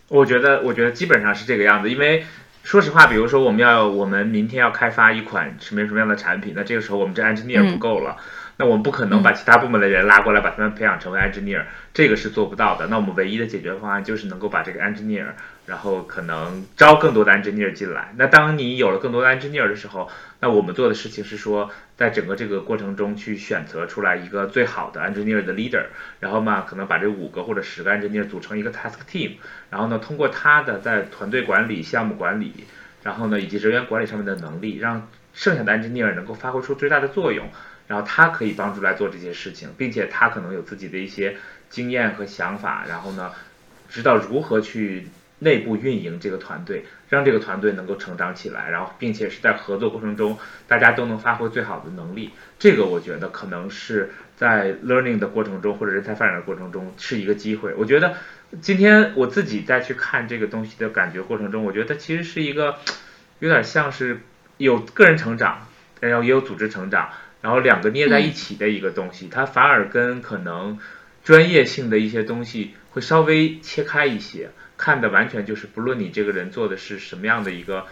[0.08, 2.22] 我觉得，我觉得基本上是这个样子，因为。
[2.68, 8.18] 说实话，比如说我们要我们明天要开发一款什么什么样的产品，那这个时候我们这 engineer 不够了，
[8.58, 11.62] 那我们不可能把其他部门的人拉过来把他们培养成为 engineer，
[11.94, 12.86] 这个是做不到的。
[12.88, 15.28] 那我们唯一的解决方案就是能够把这个 engineer。
[15.68, 18.14] 然后可能招更多的 engineer 进来。
[18.16, 20.10] 那当你有了更多的 engineer 的时候，
[20.40, 25.84] 那我们做的事情是说，在整个这个过程中去选择出来一个最好的 engineer 的 leader，
[26.20, 29.32] 然后嘛，可能把这五个或者十个 engineer 组成一个 task team，
[29.68, 32.64] 然后呢，通过他的在团队管理、项目管理，
[33.02, 37.46] 然后呢，以及人员管理上面的能力，让剩下的 engineer 能够发挥出最大的作用，
[37.88, 41.36] 然后他可以帮助来做这些事情，并且他可能有自己的一些
[41.68, 43.32] 经验和想法，然后呢，
[43.90, 45.08] 知道如何去。
[45.40, 50.36] 内部运营这个团队，让这个团队能够成长起来，然后并且是在合作过程中，
[50.66, 52.30] 大家都能发挥最好的能力。
[52.58, 57.72] 这个我觉得可能是在 learning 的过程中或者人才发展的过程中是一个机会。
[57.74, 58.16] 我觉得
[58.60, 62.76] 今天我自己再去看这个东西的感觉过程中，我觉得其实是一个
[63.38, 64.20] 有点像是
[64.56, 65.68] 有个人成长，
[66.00, 67.10] 然后也有组织成长，
[67.42, 69.28] 然后两个捏在一起的一个东西。
[69.30, 70.80] 它反而跟可能
[71.22, 74.50] 专业性的一些东西会稍微切开一些。
[74.78, 77.84] 看的完全就是不论你这个人做的是什么样的一个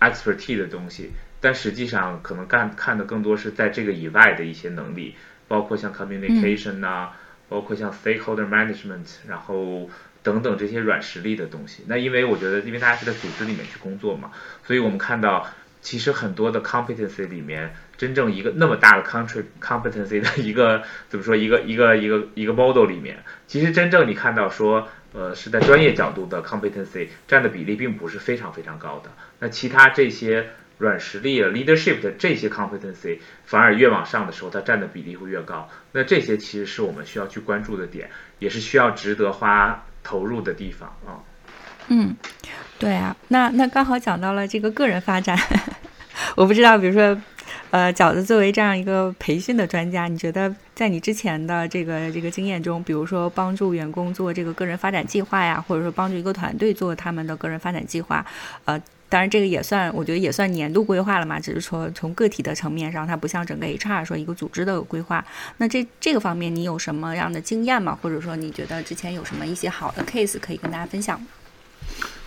[0.00, 1.10] expertise 的东西，
[1.40, 5.16] 但实际上可能干看的更多是在这个以外的一些能力，
[5.48, 7.10] 包括像 communication 呐，
[7.48, 9.90] 包括像 stakeholder management，然后
[10.22, 11.82] 等等这些软实力的东西。
[11.88, 14.30] 那因为我觉得，因为大家是在组织里面去工作嘛，
[14.64, 15.44] 所以我们看到
[15.82, 24.88] 其实很多的 competency 里面，真正一个那么大的 country competency 的一个怎么说一个一个一个一个 model 里面，其实真正你看到说。
[25.12, 29.10] 呃，是在专业角度的 competency 占的比例并不是非常非常高的。
[29.40, 35.68] 那其他这些软实力、leadership 的这些 competency 反而越往上的时候，它占的比例会越高。
[35.92, 41.24] 那这些其实是我们需要去关注的点，也是需要值得花投入的地方啊。
[41.88, 42.14] 嗯，
[42.78, 45.36] 对啊，那那刚好讲到了这个个人发展，
[46.36, 47.20] 我不知道，比如说。
[47.70, 58.24] 呃，饺子作为这样一个培训的专家，你觉得在你之前的这个这个经验中，比如说帮助员工做这个个人发展计划呀，或者说帮助一个团队做他们的个人发展计划，
[58.64, 65.22] 呃，当然这个也算，我觉得也算年度规划了嘛，只是说从个体的层面上，它不像整个 HR 说一个组织的规划。
[65.58, 67.98] 那这这个方面你有什么样的经验吗？
[68.00, 71.20] 或者说你觉得之前有什么一些好的 case 可以跟大家分享？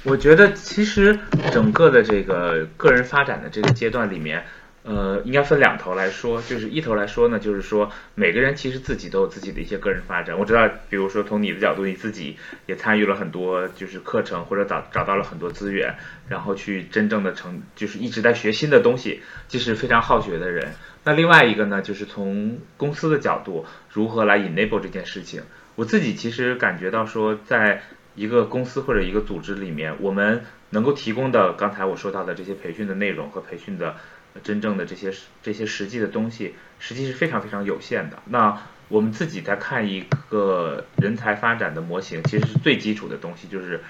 [0.04, 1.18] 我觉得其实
[1.52, 4.44] 整个的这个个人发展的这个阶段里面。
[4.84, 10.36] 呃，应该分两头来说，就是一头来说呢，就是说每个人其实自己都有自己的一些个人发展。
[10.40, 15.96] 我知道，比如说从你的角度，你自己也参与了很多就是课程，或者找找到了很多资源，
[16.28, 20.74] 然后去真正的成，就是一直在学新的东西，就是非常好学的人。
[21.04, 25.44] 那另外一个呢，就是从公司的角度，如何来 enable 这件事情。
[25.76, 27.84] 我自己其实感觉到说，在
[28.16, 33.96] 一个公司或者一个组织里面，我们能够提供的刚才我说到的这些培训的内容和培训的。
[34.44, 35.14] 真正的这些
[35.44, 38.20] 这些实际的东西，实际是非常非常有限的。
[38.26, 43.82] 那我们自己在看一个人才发展的模型，其实是最基础的东西，就是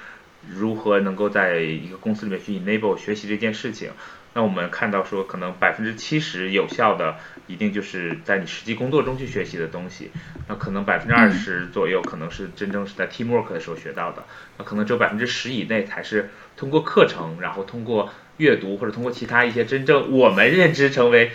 [0.47, 3.91] 如何能够在一个公司里面去 enable 学习这件事情。
[4.33, 7.17] 那我们看到说，可能百分之七十有效的，
[7.47, 10.09] 一定就是在你实际工作中去学习的东西。
[10.47, 14.23] 那可能百分之二十左右，可能是真正是在 teamwork 的时候学到的。
[14.57, 18.09] 那可能只有百分之十以内，才是通过课程，然后通过。
[18.41, 21.31] 阅读或者通过其他一些真正我们认知成为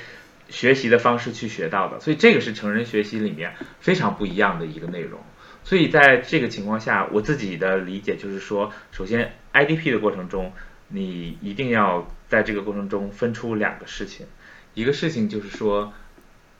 [0.48, 5.20] 学习的方式去学到的，所以这个是成人学习里面非常不一样的一个内容。
[5.62, 10.52] 所以在这个情况下，我自己的理解就是说，首先 IDP 的过程中，
[10.88, 14.26] 你一定要在这个过程中分出两个事情，
[14.74, 15.92] 一个事情就是说，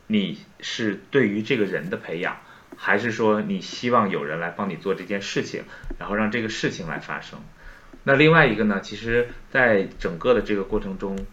[0.07, 2.39] 你是对于这个人的培养，
[2.77, 5.65] 还是说你希望有人来帮你做这件事情，
[5.99, 7.41] 然后让这个事情来发生。
[8.09, 8.81] 那另外一个呢？
[8.81, 11.27] 其实，在整个的这个过程中，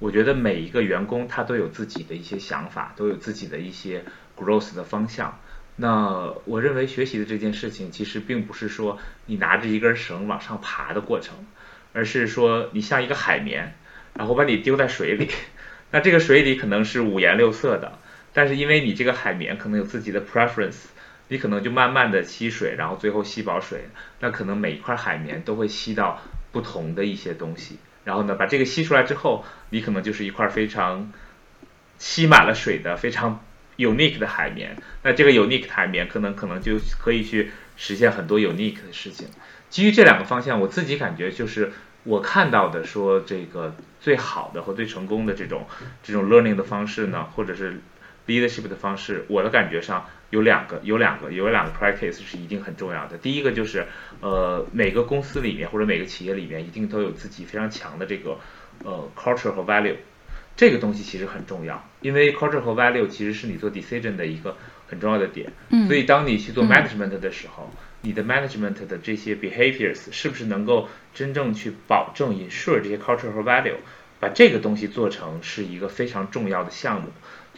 [0.00, 4.02] 我觉得每一个员工他都有自己的一些想法，都有自己的一些
[4.36, 5.38] growth 的方向。
[5.76, 11.36] 那我认为学习的这件事情，其实并不是说你拿着一根绳往上爬的过程，
[11.92, 13.76] 而是说你像一个海绵，
[14.14, 15.30] 然后把你丢在水里。
[15.92, 18.00] 那这个水里可能是五颜六色的，
[18.32, 20.86] 但是因为你这个海绵可能有自己的 preference。
[21.28, 23.88] 你可能就慢慢的吸水，然后最后吸饱水，
[24.20, 26.22] 那可能每一块海绵都会吸到
[26.52, 31.12] 不同的一些东西，然后呢，把这个吸出来之后，你可能就是一块非常
[31.98, 33.44] 吸满了水的非常
[33.76, 34.76] unique 的海绵。
[35.02, 39.26] 那这个 unique 海绵可能可能就可以去实现很多 unique 的事情。
[39.68, 41.72] 基于这两个方向，我自己感觉就是
[42.04, 45.66] 我看到的说这个最好的和最成功的这种
[46.04, 47.80] 这种 learning 的方式呢，或者是
[48.28, 50.06] leadership 的方式，我的感觉上。
[50.36, 53.16] 有两个，有两个，有两个 practice 是一定很重要的。
[53.16, 53.86] 第一个就是，
[54.20, 58.38] 呃，每个公司里面或者每个企业里面一定都有自己非常强的这个
[58.84, 59.96] 呃 culture 和 value，
[60.54, 64.54] 这个东西其实很重要，因为 culture 和 value 其实是你做 decision 的一个
[64.86, 65.50] 很重要的点。
[65.70, 65.86] 嗯。
[65.86, 67.72] 所以当你去做 management 的时候，
[68.02, 73.76] 你的 management 的这些 behaviors 是不是能够真正去保证 ensure 这些 culture 和 value，
[74.20, 77.08] 把这个东西做成是一个非常重要的项目。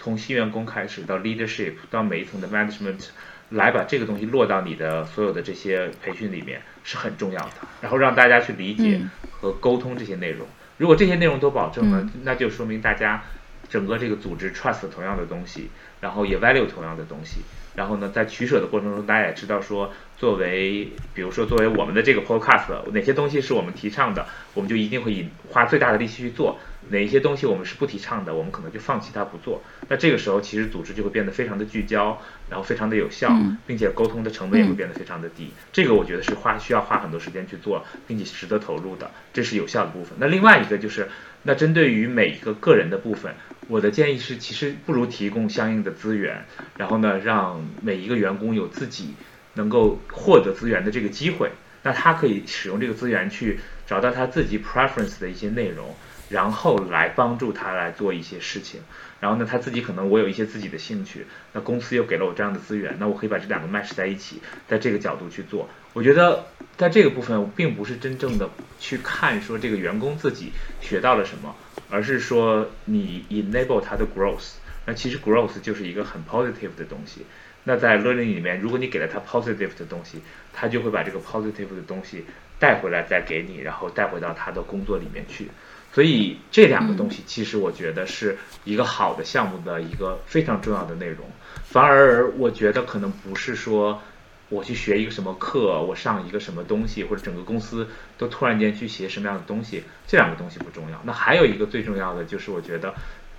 [0.00, 3.08] 从新员工开始到 leadership 到每一层的 management，
[3.50, 7.54] 来把这个东西落到你的所有的这些培训里面是很重要的。
[7.80, 10.46] 然后让大家去理解和沟通这些内容。
[10.76, 13.22] 如果这些内容都保证了，那就说明大家
[13.68, 15.70] 整个这个组织 trust 同样的东西，
[16.00, 17.40] 然后也 value 同样的东西。
[17.74, 26.58] 然后呢，在取舍的过程中，大家也知道说，作为比如说作为我们的这个 podcast，哪些东西是我们提倡的，我们就一定会以花最大的力气去做。
[26.90, 29.62] 哪一些东西我们是不提倡的，我们可能就放弃它不做。
[29.88, 33.30] 那这个时候，其实组织就会变得非常的聚焦，然后非常的有效，
[33.66, 35.52] 并且沟通的成本也会变得非常的低。
[35.70, 40.16] 这个我觉得是花需要花很多时间去做，并且值得投入的，这是有效的部分。
[40.18, 41.08] 那另外一个就是，
[41.42, 43.34] 那针对于每一个个人的部分，
[43.68, 46.44] 我的建议是，其实不如提供相应的资源，
[46.76, 49.14] 然后呢，让每一个员工有自己
[49.54, 51.52] 能够获得资源的这个机会。
[51.84, 55.94] 那他可以使用这个资源去找到他自己 preference 的一些内容。
[56.30, 58.82] 然后来帮助他来做一些事情，
[59.18, 65.66] 然后呢，他自己可能我有一些自己的兴趣，那公司又给了我这样的资源，那我可以把这两个 match 在一起，在这个角度去做。
[65.94, 66.44] 我觉得
[66.76, 70.52] 在这个部分，并不是真正的去看说这个员工自己
[70.82, 71.56] 学到了什么，
[71.90, 74.52] 而是说你 enable 他的 growth。
[74.86, 77.26] 那其实 growth 就是一个很 positive 的东西。
[77.64, 80.20] 那在 learning 里面，如果你给了他 positive 的东西，
[80.52, 82.24] 他就会把这个 positive 的东西
[82.58, 85.48] 带回来再给你，然后带回到他的工作里面去。
[85.92, 91.26] 所以这两个东西，其实我觉得是一个好的项目的一个非常重要的内容。
[91.64, 94.00] 反而我觉得可能不是说
[94.48, 97.86] 我去学一个什么课，我上一个什么东西，或者整个公司
[98.16, 101.00] 都突然间去学什么样的东西，这两个东西不重要。
[101.04, 102.94] 那还有一个最重要的就是，我觉得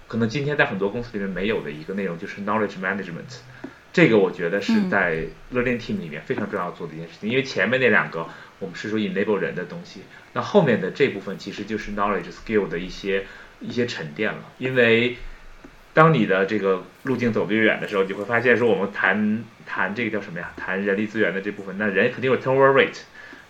[0.07, 3.39] 可能今天在很多公司里面没有的一个内容，就是 knowledge management。
[3.91, 8.27] 这个我觉得是在 learning team 里面非常重要做的一件事情，因为前面那两个
[8.59, 10.01] 我们是说 enable 人的东西。
[10.33, 13.25] 那后面的这部分其实就是 knowledge skill 的一些
[13.59, 15.17] 一些沉淀了，因为
[15.93, 20.51] 当你的这个路径走得越远的时候，你会发现说我们谈谈这个叫什么呀？
[20.55, 23.01] 谈人力资源的这部分，那人肯定有 turnover rate。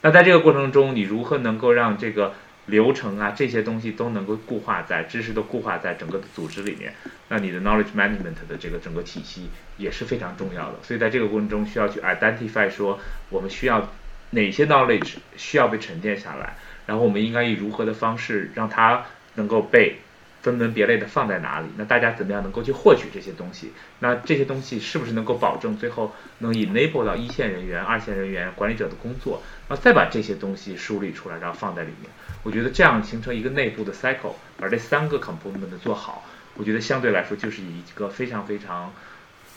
[0.02, 2.34] 那在这个过程中，你如何能够让这个
[2.68, 6.94] 流程啊这些东西都能够固化在知识都固化在整个的组织里面，
[7.28, 10.76] 那你的 knowledge management 的这个整个体系也是非常重要的。
[10.82, 13.90] 所以在这个过程中需要去 identify 说我们需要
[14.30, 19.04] 哪些 knowledge 需要被沉淀下来，然后我们应该以如何的方式让它
[19.36, 19.98] 能够被
[20.42, 21.68] 分门别类的放在哪里？
[21.78, 23.74] 那大家怎么样能够去获取这些东西？
[24.00, 29.42] 那这些东西是不是能够保证最后能 enable 到一线人员、二线人员、管理者的工作？
[29.68, 32.10] 然后再把这些东西梳理出来，然后放在里面。
[32.44, 36.24] 我觉得这样形成一个内部的 cycle，把这三个 component 做好，
[36.56, 38.94] 我觉得相对来说就是一个非常非常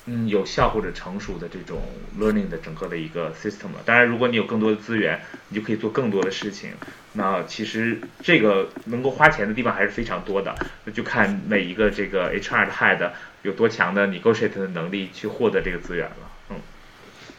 [0.07, 1.81] 嗯有效或者成熟的这种
[2.19, 3.83] learning 的整个的一个 system 了。
[3.85, 6.71] 当然，如果你有更多的资源，你就可以做更多的事情。
[7.13, 13.11] 那其实这个能够花钱的地方还是非常多的，那就看每一个这个 HR 的 head
[13.43, 16.32] 有多强的 negotiate 的能力去获得这个资源了。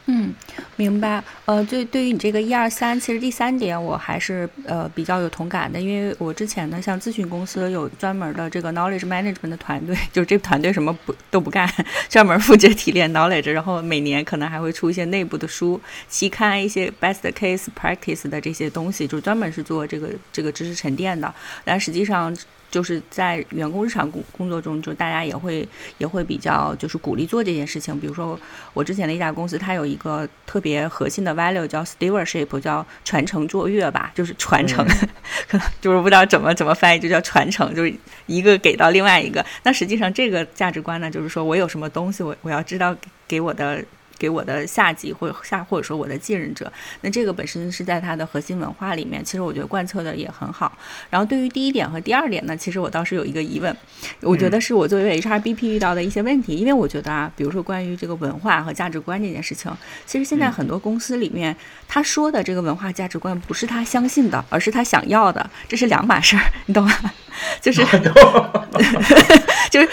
[0.06, 0.34] 嗯，
[0.76, 1.22] 明白。
[1.46, 11.66] 呃，对，对于你这个一二三，其实第三点我还是呃比较有同感的，因为我之前呢，像咨询公司有专门的这个 knowledge management 的团队， 就是这个团队什么不都不干，
[12.10, 21.34] 专门负责提炼 knowledge，然后每年可能还会出一些内部的书、期刊，一些 best case practice 的这些东西，就专门是做这个这个知识沉淀的。
[21.64, 22.36] 但实际上。
[22.74, 25.64] 就是在员工日常工工作中，就大家也会
[25.98, 27.96] 也会比较就是鼓励做这件事情。
[28.00, 28.36] 比如说
[28.72, 34.84] 我之前的一家公司，它有一个特别核心的 value 叫 stewardship，叫传承卓越吧，就是传承，
[35.46, 37.94] 可能就是不知道怎么怎么翻译，就叫传承，就是
[38.26, 39.46] 一个给到另外一个。
[39.62, 42.96] 那实际上这个价值观呢，就是说我有什么东西，我我要知道
[43.28, 43.84] 给我的。
[44.18, 50.76] 给我的下级或者下或者说我的继任者，那这个本身是在他的核心文化里面，其实我觉得贯彻的也很好。
[51.10, 53.76] 然后对于第一点和第二点呢，其实我倒是有一个疑问，
[54.20, 59.70] 我觉得是我作为 HRBP 遇到的一些问题，因为我觉得啊，比如说关于这个文化和价值观这件事情，
[60.06, 61.56] 其实现在很多公司里面
[61.88, 66.92] 他说的这个文化价值观不是他相信的，而是他想要的，这是两码事儿，你懂吗？
[67.60, 67.84] 就是，
[69.70, 69.88] 就是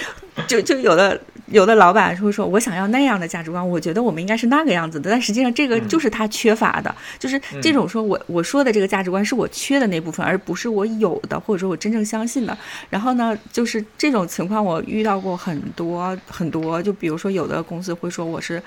[0.48, 1.20] 就就有的。
[1.48, 12.58] 有的老板会说：“我想要那样的价值观，我觉得我们应该是那个样子的。”但实际上，这个就是他缺乏的，就是这种说我我说的这个价值观是我缺的那部分，而不是我有的，或者说我真正相信的。
[12.90, 16.82] 然后呢，就是这种情况我遇到过很多很多。
[16.82, 18.64] 就比如说，有的公司会说我是。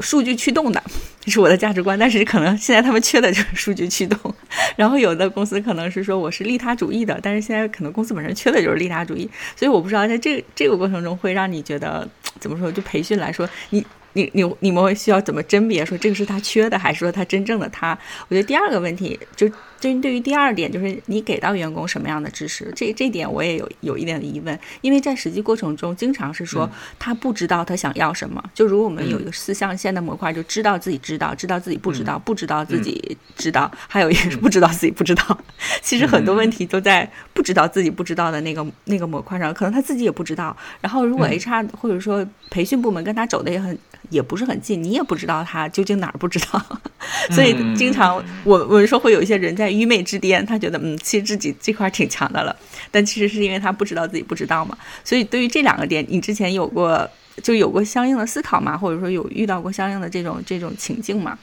[0.00, 0.82] 数据驱动的，
[1.20, 4.34] 这 是我的价值观，但是可能现在他们缺的就是数据驱动。
[4.76, 9.28] 然后有的公司可能是说我是利他主义的，但是现在可能公司本身缺的就是利他主义。
[9.56, 12.08] 所以我不知道在这这个过程中会让你觉得
[12.40, 12.70] 怎么说？
[12.70, 13.84] 就培训来说，你。
[14.14, 17.96] 你你你们会需要怎么甄别说这个是他缺的，还是说他真正的他？
[18.28, 19.48] 我觉得第二个问题就
[19.80, 26.68] 针对于第二点，就是你给到员工什么样的支持，这这点我也有有一点的疑问，因为在实际过程中，经常是说
[26.98, 28.42] 他不知道他想要什么。
[28.52, 35.38] 就如果我们有一个四象限的模块，就知道自己知道，知道自己不知道，不知道自己知道，还有一个是不知道自己不知道。
[35.80, 40.56] 其实很多问题都在不知道自己不知道的那个那个模块上，可能他自己也不知道。
[40.80, 43.78] 然后如果 HR 或者说培训部门跟他走的也很。
[44.10, 46.80] 也不是很近，你也不知道他究竟哪儿不知道，
[47.30, 52.54] 所以经常我我们说会有一些人在愚昧之巅，他觉得嗯，其实自己这块挺强的了，
[52.90, 54.76] 但其实是因为他不知道自己不知道嘛。
[55.04, 57.08] 所以对于这两个点，你之前有过
[57.42, 58.76] 就有过相应的思考吗？
[58.76, 61.38] 或者说有遇到过相应的这种这种情境吗？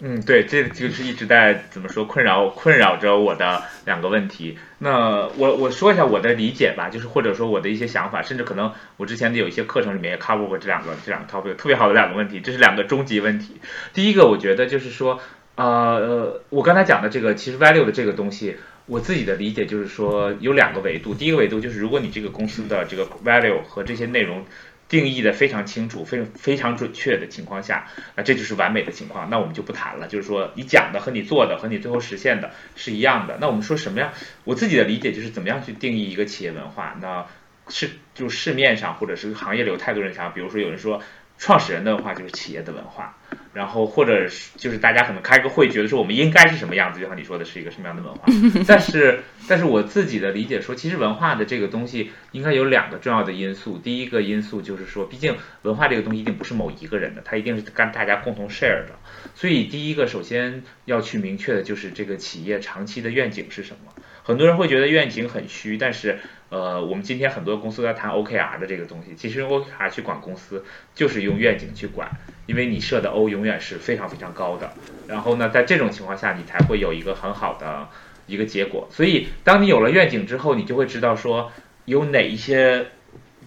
[0.00, 4.58] 嗯，对，这就是一直在怎么说困扰困扰着我的两个问题。
[4.76, 13.56] 那我我说一下我的理解吧，就是或者说我的一些想法，甚至可能我之前的有一些课程里面也 cover 过这两个这两个 topic，特别好的两个问题，这是两个终极问题。
[13.94, 15.18] 第一个，我觉得就是说，
[15.56, 21.14] 呃，我刚才讲的这个其实 value 的这个东西，我自己的理解就是说有两个维度。
[21.14, 24.44] 第一个维度就是如果你这个公司的这个 value 和这些内容。
[24.88, 29.28] 定义的非常清楚、非非常准确的情况下，那这就是完美的情况。
[29.28, 33.36] 那我们就不谈了，就是说你讲的和你做的和你最后实现的是一样的。
[33.40, 34.12] 那我们说什么样？
[34.44, 36.96] 我自己的理解就是怎么样去定义一个企业文化？
[37.00, 37.26] 那
[37.68, 41.02] 是就市面上或者是行业里有太多人想，比如说有人说。
[41.38, 43.16] 创始人的文化就是企业的文化，
[43.52, 48.24] 然后或者是就是大家可能开个会，觉得说我们应该是什么样子，就像你说的是一个什么样的文化。
[48.66, 53.78] 但是，但是我自己的理解说，其实文化的这个东西应该有两个重要的因素。
[53.78, 58.96] 第一个因素就是说，毕竟文化这个东西一定不是某一个人的，它一定是跟大家共同 share 的。
[59.34, 63.92] 所以，第一个首先要去明确的就是这个企业长期的愿景是什么。
[64.26, 66.18] 很多人会觉得愿景很虚，但是。
[66.48, 70.64] 呃，我们今天很多公司在谈 OKR 的这个东西，其实 OKR 去管公司，
[70.94, 72.08] 就是用愿景去管，
[72.46, 74.72] 因为你设的 O 永远是非常非常高的。
[75.08, 77.88] 然后呢，在这种情况下，你才会有一个很好的
[78.28, 78.86] 一个结果。
[78.92, 81.50] 所以，当你有了愿景之后，你就会知道说
[81.84, 82.86] 有哪一些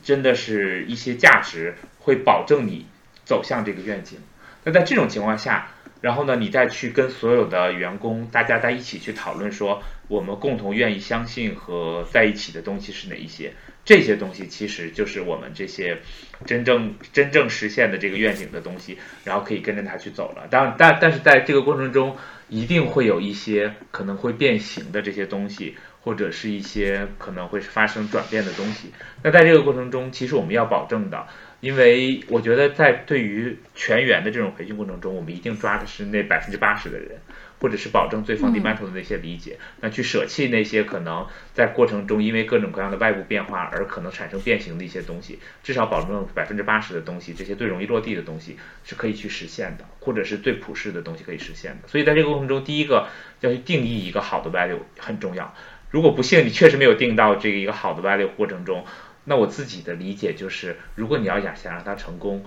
[0.04, 2.86] 真的是一些价值会保证你
[3.24, 4.20] 走向这个愿景。
[4.66, 5.70] 那在这种情况下，
[6.02, 13.54] 然后呢，你再去跟所有的员工大家在一起去讨论说，我们共同愿意相信和在一起的东西是哪一些？
[13.86, 15.98] 这些东西其实就是我们这些
[16.46, 20.48] 真正真正实现的这个愿景的东西，然后可以跟着它去走了。
[20.50, 22.18] 当然，但但是在这个过程中，
[22.50, 28.92] 一定会有一些可能会变形的这些东西，或者是一些可能会发生转变的东西。
[29.24, 31.26] 那在这个过程中，其实我们要保证的。
[31.62, 37.20] 因为我觉得，在对于全员的这种培训过程中，我们一定抓的是那百分之八十的人，
[37.60, 51.88] 或者是保证最 fundamental 的那些理解，那去舍弃那些可能在过程中因为各种各样的外部变化而可能产生变形的一些东西，至少保证百分之八十的东西，这些最容易落地的东西是可以去实现的，或者是最普世的东西可以实现的。
[51.88, 53.08] 所以在这个过程中，第一个
[53.42, 55.54] 要去定义一个好的 value 很重要。
[55.92, 58.86] 如果不幸你确实没有定到这个一个好的 value 过程中，
[59.26, 62.46] 那我自己的理解就是，如果你要想想让它成功，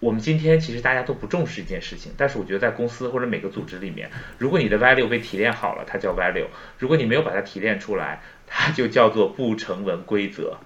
[0.00, 6.46] 我们今天其实大家都不重视一件事情，但是我觉得在公司或者每个组织里面，如果你的 value 被提炼好了，它叫 value；
[6.78, 10.58] 如果你没有把它提炼出来，它就叫做不成文规则。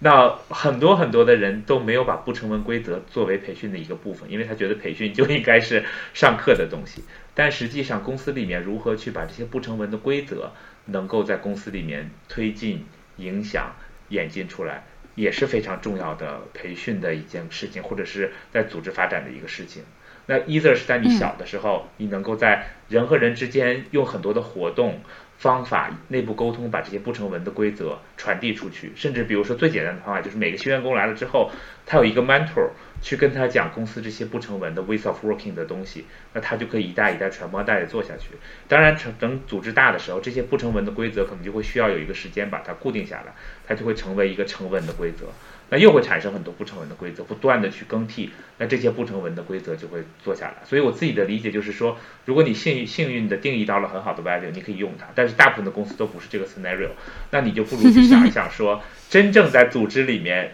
[0.00, 7.04] 那很多很多的人都没有把不成文规则作为培训的一个部分，因为他觉得培训就应该是上课的东西。
[7.32, 10.52] 但实际上，公司里面如何去把这些不成文的规则
[10.86, 12.84] 能够在公司里面推进、
[13.16, 13.72] 影响、
[14.08, 14.84] 演进出来？
[15.14, 19.82] 也是非常重要的培训的一件事情，或者是在组织发展的一个事情。
[20.26, 25.00] 那 either 是在你小的时候，你能够在人和人之间用很多的活动。
[25.44, 31.50] 方法内部沟通，把这些不成文的规则传递出去，甚至比如说最简单的方法就是每个新员工来了之后，
[31.84, 32.70] 他有一个 mentor
[33.02, 38.30] 去跟他讲公司这些不成文的 ways of working 的东西，那他就可以一代一代传播带着做下去。
[38.68, 43.34] 当然，成等组织大的时候，这些不成文的规则可能就会需要有一个时间把它固定下来，
[43.66, 45.26] 它就会成为一个成文的规则。
[45.70, 50.56] 那又会产生很多不成文的规则，不断的去更替，那这些不成文的规则就会做下来。
[50.64, 51.96] 所以我自己的理解就是说，
[52.26, 55.06] 如果你幸运幸运的定义到了很好的 value，你可以用它。
[55.14, 56.90] 但是大部分的公司都不是这个 scenario，
[57.30, 60.52] 那你就不如去想一想，说 真正在组织里面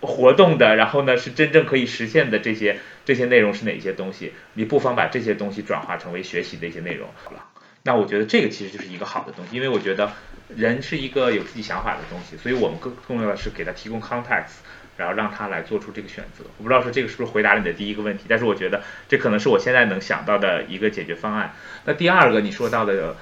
[0.00, 4.32] 活动的，然后呢是真正可以实现的这些这些内容是哪些东西？
[4.54, 7.08] 你不妨把这些东西转化成为学习的一些内容。
[7.22, 7.44] 好了，
[7.84, 10.10] 那我觉得这个其实就是一个好的东西，因为我觉得。
[10.54, 14.62] 人是一个有自己想法的东西，所以我们更重要的是给他提供 context，
[14.96, 16.44] 然后让他来做出这个选择。
[16.58, 21.54] 我不知道说这个是不是回答了你的第一个问题，但是我觉得这可能是我现在能想到的一个解决方案。
[21.84, 23.16] 那第二个你说到的，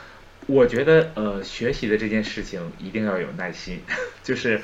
[0.47, 3.83] 我觉得呃学习的这件事情一定要有耐心，
[4.22, 4.61] 就是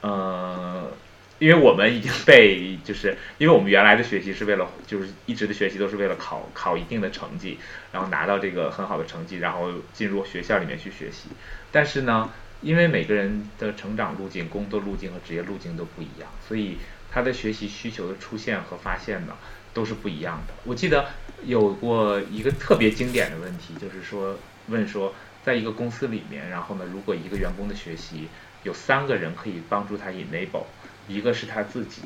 [0.00, 0.90] 呃。
[1.38, 7.58] 因为我们已经被，就是因为我们原来的学习是为了，就是一直的学习都是为了考考一定的成绩，
[7.90, 11.30] 然后拿到这个很好的成绩，然后进入学校里面去学习。
[11.72, 16.76] 但是呢，因为每个人的成长路径、工作路径和职业路径都不一样，所以
[17.10, 19.34] 他的学习需求的出现和发现呢
[19.74, 20.54] 都是不一样的。
[20.64, 21.06] 我记得
[21.44, 28.28] 有过一个特别经典的问题，就是说问说，在一个公司里面，然后呢，如果一个员工的学习
[28.62, 30.66] 有三个人可以帮助他 enable。
[31.08, 32.02] 一个是他自己，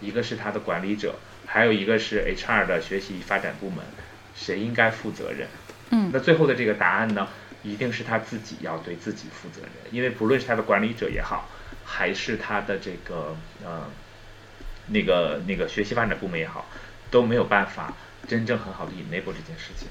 [0.00, 1.14] 一个是他的管理者，
[1.46, 3.84] 还有一个是 HR 的学习发展部门，
[4.34, 5.46] 谁应该负责任？
[5.90, 7.28] 嗯，那最后的这个答案呢，
[7.62, 11.48] 一定是他自己要对自己负责任，因为不论是他的管理者也好，
[11.84, 13.88] 还是他的这个呃
[14.88, 16.66] 那个那个学习发展部门也好，
[17.10, 17.94] 都没有办法
[18.26, 19.88] 真正很好的 enable 这件事情。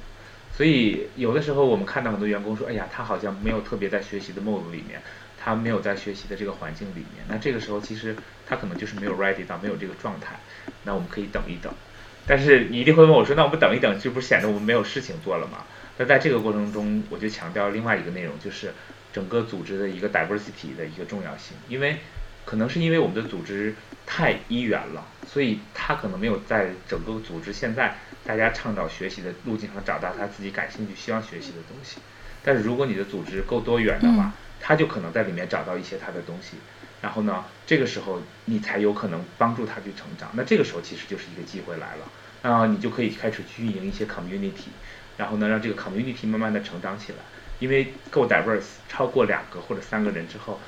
[0.56, 5.02] 所以有的时候我们看到很多员工说，哎呀，他好像没有特别在学习的 mode 里面。
[5.44, 8.16] 他没有在学习的这个环境里面，那这个时候其实
[8.46, 10.40] 他可能就是没有 ready 到，没有这个状态。
[10.84, 11.74] 那我们可以等一等。
[12.28, 15.66] 但是你一定会问我说，那我们等一等，这不是显得我们没有事情做了吗？
[16.02, 18.74] 那在这个过程中，我就强调另外一个内容，就是
[19.14, 21.56] 整个组织的一个 diversity 的一个重要性。
[21.70, 21.98] 因为
[22.44, 23.76] 可能是因为我们的组织
[24.08, 27.96] 太一元了，所以他可能没有在整个组织现在
[28.26, 32.00] 大家倡导学习的路径上找到他自己感兴趣、希望学习的东西。
[32.44, 36.58] 但是如果你的组织够多元的话，他就可能在里面找到一些他的东西，
[37.00, 40.32] 然后呢，这个时候你才有可能帮助他去成长。
[40.34, 44.74] 那这个时候其实就是一个机会来了，啊，你就可以开始去运营一些 community，
[45.18, 47.18] 然后呢，让这个 community 慢慢的成长起来。
[47.60, 50.60] 因为够 diverse，超过两个或者三个人之后，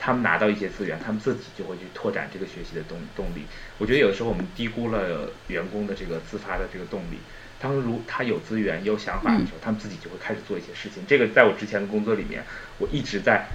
[0.00, 3.44] 他们拿到一些资源，他们自己就会去拓展这个学习的动动力。
[3.78, 7.18] 我觉得有的时候我们低估了员工的这个自发的这个动力。
[7.60, 11.04] 当如他有资源、有想法的时候，他们自己就会开始做一些事情。
[11.06, 12.42] 这个在我之前的工作里面，
[12.78, 13.46] 我一直在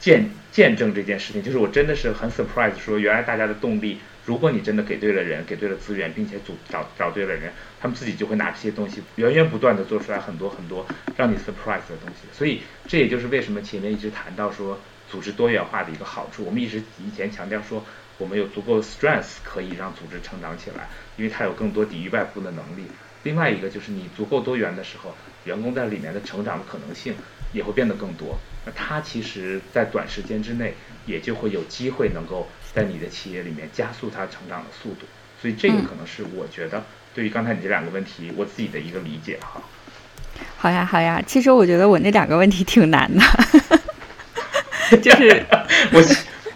[0.00, 1.42] 见见证这件事情。
[1.42, 10.84] 就是我真的是很 surprise，说原来大家的动力，如果你真的给对了人、给对了资源，并且组找找对了人，他们自己就会拿这些东西源源不断的做出来很多很多
[11.16, 12.26] 让你 surprise 的东西。
[12.32, 16.44] 所以这也就是为什么前面一直谈到说组织多元化的一个好处。
[16.44, 17.84] 我们一直以前强调说，
[18.18, 22.82] 我们有足够的 strength 可以让组织成长起来，因为它有更多抵御外部的能力。
[23.22, 25.14] 另外一个就是你足够多元的时候，
[25.44, 27.14] 员工在里面的成长的可能性
[27.52, 28.36] 也会变得更多。
[28.64, 30.74] 那他其实，在短时间之内，
[31.06, 35.06] 也就会有机会能够在你的企业里面加速它成长的速度。
[35.40, 39.62] 所以这个可能是我觉得对于刚才你这两个问题，我自己的一个理解哈。
[40.58, 41.22] 好呀，好呀。
[41.26, 43.22] 其实我觉得我那两个问题挺难的，
[45.00, 45.44] 就是
[45.92, 46.04] 我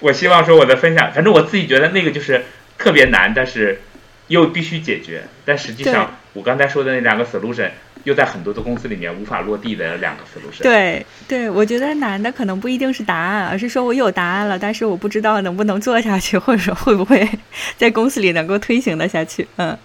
[0.00, 2.44] 我希望说我的分享，反正我自己觉得那个就是
[2.76, 3.80] 特别难，但是
[4.28, 5.24] 又必须解决。
[5.44, 7.70] 但实际上，我刚才说的那两个 solution
[8.04, 10.62] 又在很多的公司里面无法落地的两个 solution。
[10.62, 17.28] 对对，我觉得难的可能不一定是答案，而是说我有答案了，但是我不知道能不能做下去，或者说会不会
[17.76, 19.46] 在公司里能够推行的下去。
[19.56, 19.76] 嗯，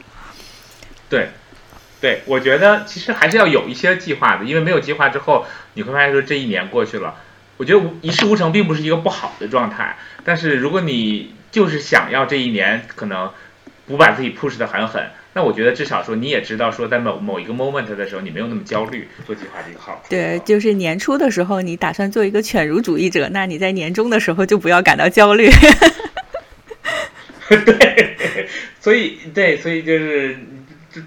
[1.09, 1.30] 对。
[2.01, 5.43] 对，我觉得其实还是要有一些计划的，因为没有计划之后，
[5.74, 7.16] 你会发现说这一年过去了，
[7.57, 9.97] 我觉得一事无成并不是一个不好的状态。
[10.24, 13.32] 但是如果你就是想要这一年可能
[13.88, 20.02] 不把自己 push 的很狠，那我觉得至少说你也知道说在某某一个 moment 的时候你没有那么焦虑，做计划是一个号。
[20.10, 25.50] 对，就是年初的时候你打算做一个犬儒主义者，那你在年终的时候就不要感到焦虑。
[27.48, 28.16] 对，
[28.80, 30.38] 所以对，所以就是。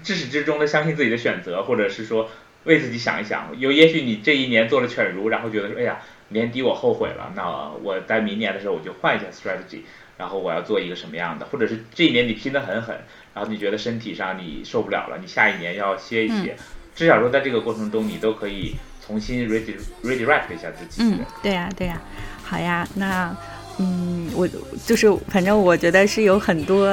[0.03, 2.29] 至始至终的相信自己的选择，或者是说
[2.65, 3.49] 为自己想一想。
[3.57, 9.79] 有也许你这一年做了犬儒，然后觉得说，哎呀，年底我后悔了，那我在明年的时候我就换一下 strategy，
[10.15, 11.47] 然后我要做一个什么样的？
[11.47, 12.95] 或者是这一年你拼得很狠，
[13.33, 16.55] 然后你觉得身体上你受不了了，你下一年要歇一歇。
[16.95, 18.75] 至少说在这个过程中，你都可以
[19.05, 21.01] 重新 redirect 一下自己。
[21.03, 22.01] 嗯，对呀，对呀，
[22.43, 23.35] 好呀，那。
[23.81, 24.45] 嗯，我
[24.85, 26.85] 就是反正我觉得是有很多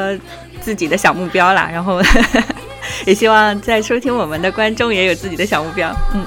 [0.61, 2.01] 自己的小目标啦，然后
[3.05, 5.93] 也希望在收听我们的观众也有自己的小目标。
[6.14, 6.24] 嗯，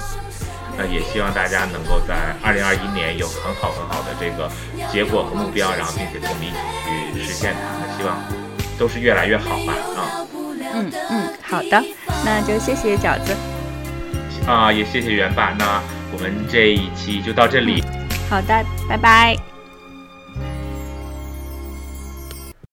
[0.77, 4.51] 那也希望大家能够在二零二一年有很好很好的这个
[4.91, 6.51] 结果和目标，然后并且努力
[7.15, 7.79] 去实现它。
[7.79, 8.21] 那希望
[8.79, 9.73] 都是越来越好吧。
[9.95, 10.25] 啊，
[10.73, 11.83] 嗯嗯，好的，
[12.23, 13.35] 那就谢谢饺子。
[14.47, 15.53] 啊，也谢谢元爸。
[15.59, 15.81] 那
[16.13, 17.83] 我们这一期就到这里。
[18.29, 19.48] 好的，拜拜。